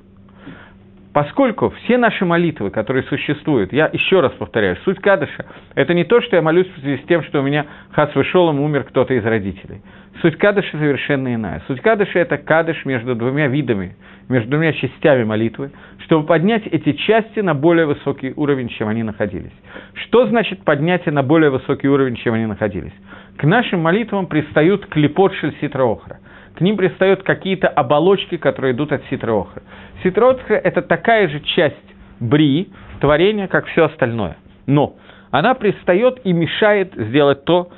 [1.14, 5.45] Поскольку все наши молитвы, которые существуют, я еще раз повторяю, суть Кадыша–
[5.76, 8.60] это не то, что я молюсь в связи с тем, что у меня хас вышелом
[8.60, 9.82] умер кто-то из родителей.
[10.22, 11.62] Суть Кадыша совершенно иная.
[11.68, 13.95] Суть Кадыша– это Кадыш между двумя видами,
[14.28, 15.72] между двумя частями молитвы,
[16.14, 19.51] чтобы поднять эти части на более высокий уровень, чем они находились.
[19.95, 22.93] Что значит поднятие на более высокий уровень, чем они находились?
[23.38, 26.20] К нашим молитвам пристают клепот шельситроохра–
[26.55, 29.64] к ним пристают какие-то оболочки, которые идут от ситроохра.
[30.03, 31.76] Ситроохра– это такая же часть
[32.20, 32.70] бри,
[33.01, 34.38] творения, как все остальное.
[34.68, 34.93] Но
[35.32, 37.70] она пристает и мешает сделать то,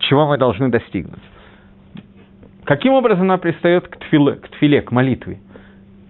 [0.00, 1.22] чего мы должны достигнуть.
[2.64, 5.38] Каким образом она пристает к тфиле, к, тфиле, к молитве?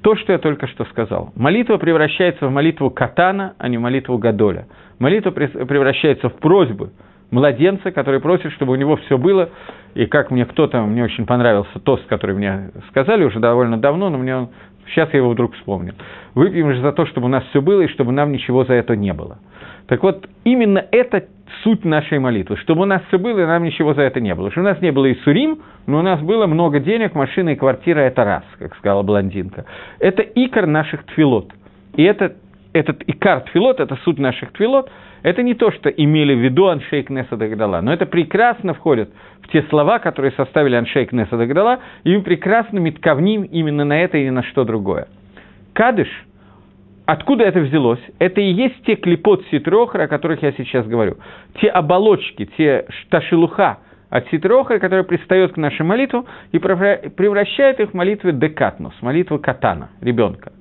[0.06, 1.32] То, что я только что сказал.
[1.34, 4.68] Молитва превращается в молитву катана, а не в молитву гадоля.
[5.00, 6.90] Молитва превращается в просьбу
[7.32, 9.50] младенца, который просит, чтобы у него все было,
[9.94, 14.18] и как мне кто-то, мне очень понравился тост, который мне сказали уже довольно давно, но
[14.18, 14.50] мне он,
[14.94, 15.94] сейчас я его вдруг вспомнил.
[16.36, 18.94] Выпьем же за то, чтобы у нас все было, и чтобы нам ничего за это
[18.94, 19.38] не было.
[19.88, 21.24] Так вот, именно это
[21.62, 24.50] суть нашей молитвы, чтобы у нас все было, и нам ничего за это не было.
[24.50, 27.56] Что у нас не было и сурим, но у нас было много денег, машина и
[27.56, 29.64] квартира– это раз, как сказала блондинка.
[30.00, 31.52] Это икор наших твилот.
[31.94, 32.34] И это,
[32.72, 34.90] этот икар твилот, это суть наших твилот–
[35.26, 39.10] это не то, что имели в виду Аншейк Неса Дагдала, но это прекрасно входит
[39.42, 44.18] в те слова, которые составили Аншейк Неса Дагдала, и мы прекрасно метковним именно на это
[44.18, 45.08] и ни на что другое.
[45.72, 46.06] Кадыш,
[47.06, 48.00] откуда это взялось?
[48.18, 51.16] Это и есть те клепот ситрохра, о которых я сейчас говорю.
[51.60, 53.78] Те оболочки, те шташилуха
[54.10, 59.90] от ситрохра, которые пристает к нашей молитве и превращает их в молитвы декатнус, молитву катана,
[60.00, 60.52] ребенка.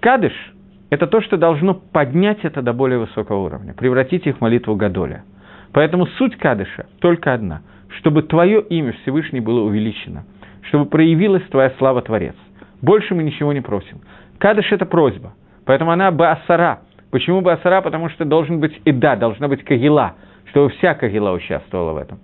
[0.00, 0.32] Кадыш–
[0.90, 5.24] это то, что должно поднять это до более высокого уровня, превратить их в молитву Гадоля.
[5.72, 7.62] Поэтому суть Кадыша только одна,
[7.98, 10.24] чтобы твое имя Всевышний было увеличено,
[10.62, 12.34] чтобы проявилась твоя слава Творец.
[12.80, 14.00] Больше мы ничего не просим.
[14.38, 15.32] Кадыш– это просьба,
[15.64, 16.80] поэтому она Баасара.
[17.10, 17.80] Почему Баасара?
[17.80, 20.14] Потому что должен быть Ида, должна быть Кагила,
[20.50, 22.18] чтобы вся Кагила участвовала в этом.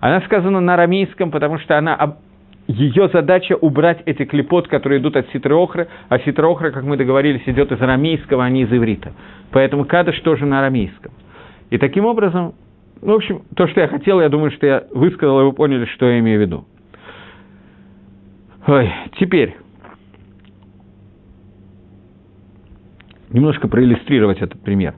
[0.00, 2.16] Она сказана на арамейском, потому что она
[2.66, 7.72] ее задача убрать эти клепот, которые идут от ситроохры, а ситроохра, как мы договорились, идет
[7.72, 9.12] из арамейского, а не из иврита.
[9.50, 11.12] Поэтому кадыш тоже на арамейском.
[11.70, 12.54] И таким образом,
[13.02, 15.84] ну, в общем, то, что я хотел, я думаю, что я высказал, и вы поняли,
[15.86, 16.64] что я имею в виду.
[18.66, 19.56] Ой, теперь,
[23.32, 24.94] немножко проиллюстрировать этот пример.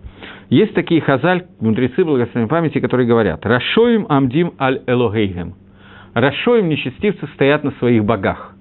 [0.48, 5.54] Есть такие хазаль, мудрецы благословенной памяти, которые говорят «Рашоим амдим аль элогейгем»
[6.14, 8.54] Рашоим нечестивцы стоят на своих богах.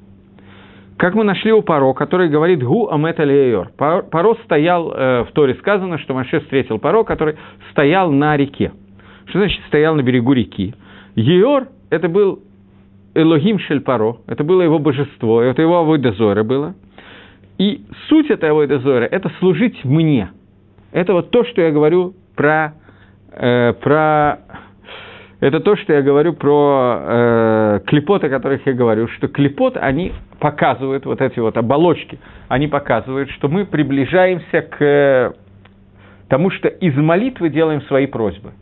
[0.97, 3.71] Как мы нашли у Паро, который говорит «Гу амет алиэйор».
[3.75, 7.35] Паро стоял, э, в Торе сказано, что Маше встретил Паро, который
[7.71, 8.71] стоял на реке.
[9.25, 10.75] Что значит стоял на берегу реки?
[11.15, 12.43] Еор– это был
[13.13, 16.75] Элогим Шельпаро, это было его божество, это его Авойдозора было.
[17.61, 20.31] И суть этой Авойдозора– это служить мне.
[20.91, 22.73] Это вот то, что я говорю про,
[23.33, 24.39] э, про
[25.39, 30.11] это то, что я говорю про э, клепот, о которых я говорю, что клепот, они
[30.39, 35.35] показывают, вот эти вот оболочки, они показывают, что мы приближаемся к
[36.29, 38.53] тому, что из молитвы делаем свои просьбы.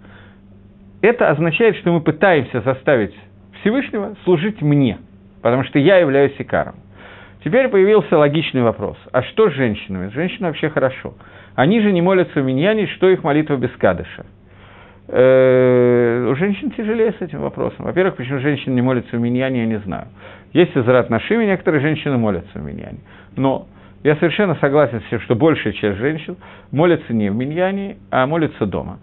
[1.01, 3.15] Это означает, что мы пытаемся заставить
[3.61, 4.97] Всевышнего служить мне,
[5.41, 6.75] потому что я являюсь икаром.
[7.43, 8.97] Теперь появился логичный вопрос.
[9.11, 10.09] А что с женщинами?
[10.09, 11.13] Женщины вообще хорошо.
[11.55, 14.25] Они же не молятся в миньяне, что их молитва без кадыша–
[15.11, 17.85] Э, у женщин тяжелее с этим вопросом.
[17.85, 20.07] Во-первых, почему женщины не молятся в миньяне, я не знаю.
[20.53, 22.99] Есть Израт Нашими, некоторые женщины молятся в миньяне.
[23.35, 23.65] Но
[24.03, 26.37] я совершенно согласен с тем, что большая часть женщин
[26.71, 28.99] молятся не в миньяне, а молятся дома.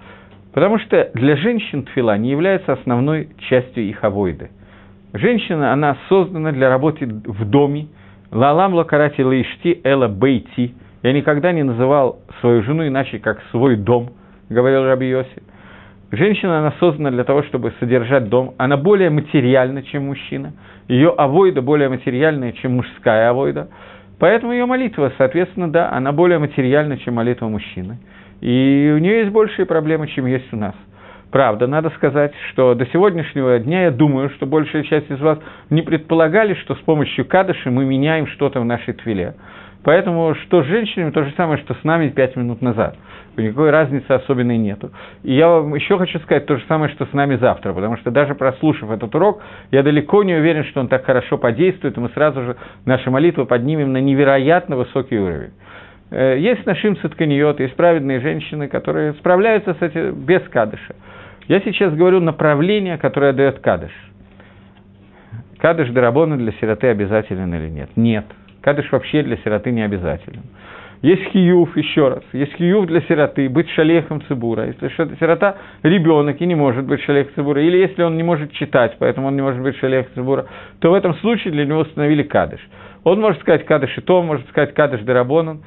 [0.55, 4.51] Потому что для женщин тфила не является основной частью их авойды.
[5.13, 7.89] Женщина, она создана для работы в доме.
[8.31, 10.75] Лалам лакарати лаишти эла бейти.
[11.03, 14.11] Я никогда не называл свою жену иначе, как свой дом,
[14.49, 15.43] говорил Раби Йоси.
[16.13, 18.55] Женщина, она создана для того, чтобы содержать дом.
[18.59, 20.53] Она более материальна, чем мужчина.
[20.89, 23.69] Ее авойда более материальная, чем мужская авойда.
[24.19, 27.99] Поэтому ее молитва, соответственно, да, она более материальна, чем молитва мужчины.
[28.41, 30.75] И у нее есть большие проблемы, чем есть у нас.
[31.31, 35.39] Правда, надо сказать, что до сегодняшнего дня я думаю, что большая часть из вас
[35.71, 39.35] не предполагали, что с помощью кадыши мы меняем что-то в нашей твиле.
[39.83, 42.97] Поэтому что с женщинами, то же самое, что с нами пять минут назад
[43.43, 44.91] никакой разницы особенной нету.
[45.23, 48.11] И я вам еще хочу сказать то же самое, что с нами завтра, потому что
[48.11, 52.09] даже прослушав этот урок, я далеко не уверен, что он так хорошо подействует, и мы
[52.11, 55.53] сразу же наши молитвы поднимем на невероятно высокий уровень.
[56.11, 60.95] Э, есть нашим цитканиот, есть праведные женщины, которые справляются с этим без кадыша.
[61.49, 63.93] Я сейчас говорю направление, которое дает кадыш.
[65.59, 67.91] Кадыш Дарабона для сироты обязателен или нет?
[67.97, 68.27] Нет.
[68.61, 70.43] Кадыш вообще для сироты не обязателен.
[71.03, 72.23] Есть хиюв, еще раз.
[72.33, 74.67] Есть хиюв для сироты, быть шалехом цибура.
[74.67, 74.89] Если
[75.21, 79.29] сирота ребенок и не может быть шалех цибура, или если он не может читать, поэтому
[79.29, 80.47] он не может быть шалех цибура,
[80.81, 82.61] то в этом случае для него установили кадыш.
[83.05, 85.63] Он может сказать кадыш и том, может сказать кадыш дерабонан.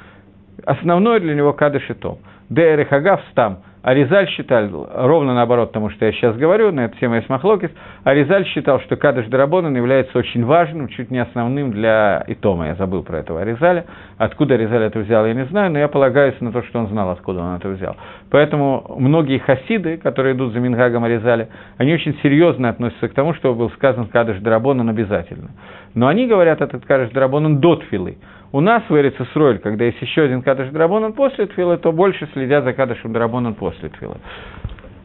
[0.65, 2.19] Основное для него кадыш и том.
[2.49, 3.59] Дэр Хагав стам.
[3.81, 7.71] Аризаль считал, ровно наоборот тому, что я сейчас говорю, на эту тему есть Махлокис,
[8.03, 12.67] Аризаль считал, что Кадыш Драбонан является очень важным, чуть не основным для Итома.
[12.67, 13.85] Я забыл про этого Аризаля.
[14.17, 17.09] Откуда Аризаль это взял, я не знаю, но я полагаюсь на то, что он знал,
[17.09, 17.95] откуда он это взял.
[18.29, 23.53] Поэтому многие хасиды, которые идут за Мингагом Аризаля, они очень серьезно относятся к тому, что
[23.53, 25.51] был сказан Кадыш Драбонан обязательно.
[25.93, 28.17] Но они говорят этот Кадыш Драбонан до Тфилы.
[28.51, 32.27] У нас в Эрице Сройль, когда есть еще один Кадыш Драбонан после Тфилы, то больше
[32.33, 34.17] следят за Кадышем Драбонан после Тфилы.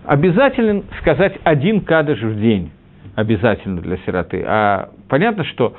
[0.05, 2.71] Обязательно сказать один Кадыш в день,
[3.15, 4.43] обязательно для сироты.
[4.47, 5.75] А понятно, что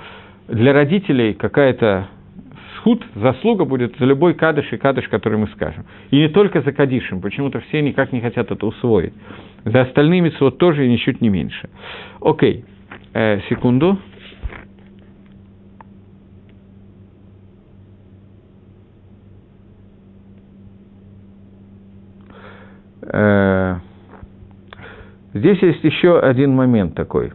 [0.48, 2.08] для родителей какая-то
[2.78, 5.86] схуд, заслуга будет за любой кадыш и кадыш, который мы скажем.
[6.12, 9.14] И не только за кадишем, почему-то все никак не хотят это усвоить.
[9.64, 11.68] За остальными митцвот тоже и ничуть не меньше.
[12.22, 12.64] Окей,
[13.14, 13.98] э, секунду.
[25.34, 27.32] Здесь есть еще один момент такой.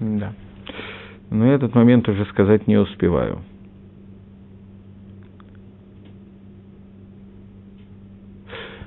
[0.00, 0.32] Да.
[1.30, 3.40] Но этот момент уже сказать не успеваю.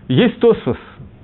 [0.07, 0.77] Есть Тосфос,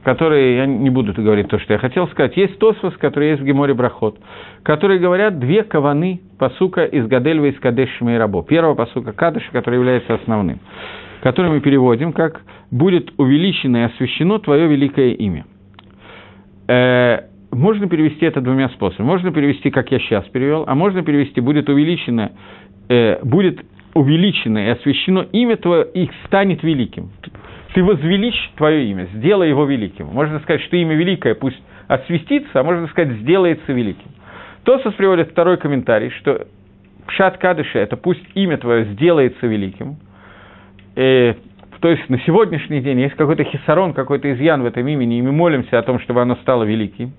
[0.03, 3.45] который, я не буду говорить то, что я хотел сказать, есть Тосфос, который есть в
[3.45, 4.17] Геморе Брахот,
[4.63, 8.43] которые говорят две каваны посука из Гадельва из Кадеш Шмейрабо.
[8.43, 10.59] Первого посука Кадыша, который является основным
[11.21, 12.41] который мы переводим как
[12.71, 15.45] «будет увеличено и освящено Твое великое имя».
[16.67, 19.07] Э, можно перевести это двумя способами.
[19.07, 22.31] Можно перевести, как я сейчас перевел, а можно перевести «будет увеличено,
[22.87, 27.09] э, будет увеличено и освящено имя Твое и станет великим».
[27.73, 30.07] Ты возвеличь Твое имя, сделай его великим.
[30.07, 34.09] Можно сказать, что имя великое пусть освестится, а можно сказать, сделается великим.
[34.63, 36.47] Тосос приводит второй комментарий, что
[37.07, 39.97] Пшат Кадыша– это пусть имя Твое сделается великим–
[40.99, 41.33] э,
[41.79, 45.31] то есть на сегодняшний день есть какой-то хисарон, какой-то изъян в этом имени, и мы
[45.31, 47.13] молимся о том, чтобы оно стало великим.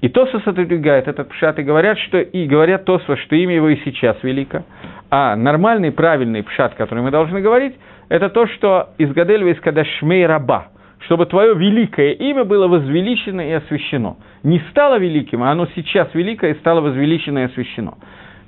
[0.00, 3.76] И Тосос отодвигает этот пшат, и говорят, что, и говорят Тосос, что имя его и
[3.84, 4.62] сейчас велико.
[5.10, 7.74] А нормальный, правильный пшат, который мы должны говорить,
[8.08, 10.68] это то, что из Гадельва, из Кадашмей Раба,
[11.00, 14.16] чтобы твое великое имя было возвеличено и освящено.
[14.42, 17.94] Не стало великим, а оно сейчас великое и стало возвеличено и освящено.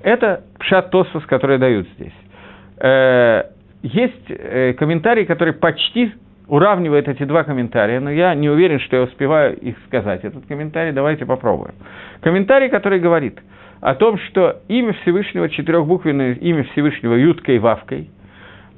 [0.03, 2.13] Это пшат Тосос, который дают здесь.
[3.83, 6.12] Есть э, комментарий, который почти
[6.49, 10.24] уравнивает эти два комментария, но я не уверен, что я успеваю их сказать.
[10.24, 11.74] Этот комментарий давайте попробуем.
[12.20, 13.39] Комментарий, который говорит
[13.81, 18.11] о том, что имя Всевышнего, четырехбуквенное имя Всевышнего Юткой и Вавкой,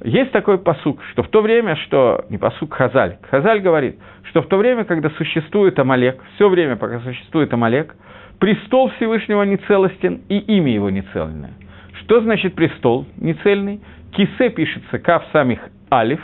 [0.03, 3.97] есть такой посук, что в то время, что, не посук, Хазаль, Хазаль говорит,
[4.29, 7.95] что в то время, когда существует Амалек, все время, пока существует Амалек,
[8.39, 11.53] престол Всевышнего нецелостен и имя его нецельное.
[12.01, 13.81] Что значит престол нецельный?
[14.15, 15.59] Кисе пишется кав самих
[15.91, 16.21] алиф.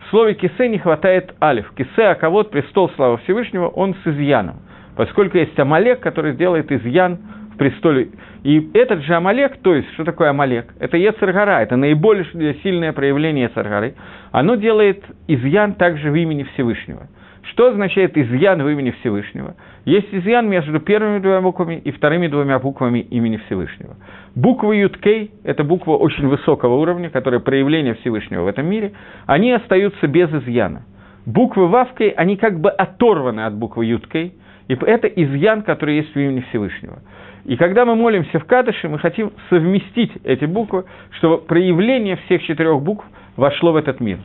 [0.00, 1.70] В слове кисе не хватает алиф.
[1.76, 4.56] Кисе, а кого престол славы Всевышнего, он с изъяном.
[4.96, 7.18] Поскольку есть Амалек, который делает изъян
[7.52, 8.08] в престоле.
[8.42, 10.72] И этот же Амалек, то есть, что такое Амалек?
[10.80, 13.94] Это Ецаргара, это наиболее сильное проявление Ецаргары.
[14.32, 17.08] Оно делает изъян также в имени Всевышнего.
[17.42, 19.56] Что означает изъян в имени Всевышнего?
[19.86, 23.94] Есть изъян между первыми двумя буквами и вторыми двумя буквами имени Всевышнего.
[24.34, 28.94] Буква Юткей– это буква очень высокого уровня, которая проявление Всевышнего в этом мире,
[29.26, 30.82] они остаются без изъяна.
[31.24, 34.34] Буквы Вавкой, они как бы оторваны от буквы Юткей,
[34.66, 36.98] и это изъян, который есть в имени Всевышнего.
[37.44, 40.84] И когда мы молимся в Кадыше, мы хотим совместить эти буквы,
[41.18, 43.04] чтобы проявление всех четырех букв
[43.36, 44.18] вошло в этот мир.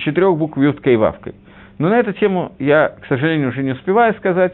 [0.00, 1.34] Четырех букв Юткой и Вавкой.
[1.78, 4.52] Но на эту тему я, к сожалению, уже не успеваю сказать,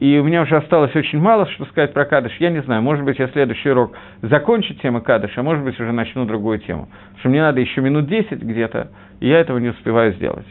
[0.00, 2.34] и у меня уже осталось очень мало, что сказать про Кадыш.
[2.40, 3.92] Я не знаю, может быть, я следующий урок
[4.22, 6.88] закончу тему Кадыша, а может быть, уже начну другую тему.
[6.90, 8.88] Потому что мне надо еще минут 10 где-то,
[9.20, 10.46] и я этого не успеваю сделать.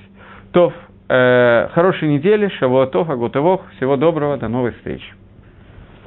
[0.54, 0.72] То,
[1.10, 5.02] э, хорошей недели, шавуатов, агутовох, всего доброго, до новых встреч.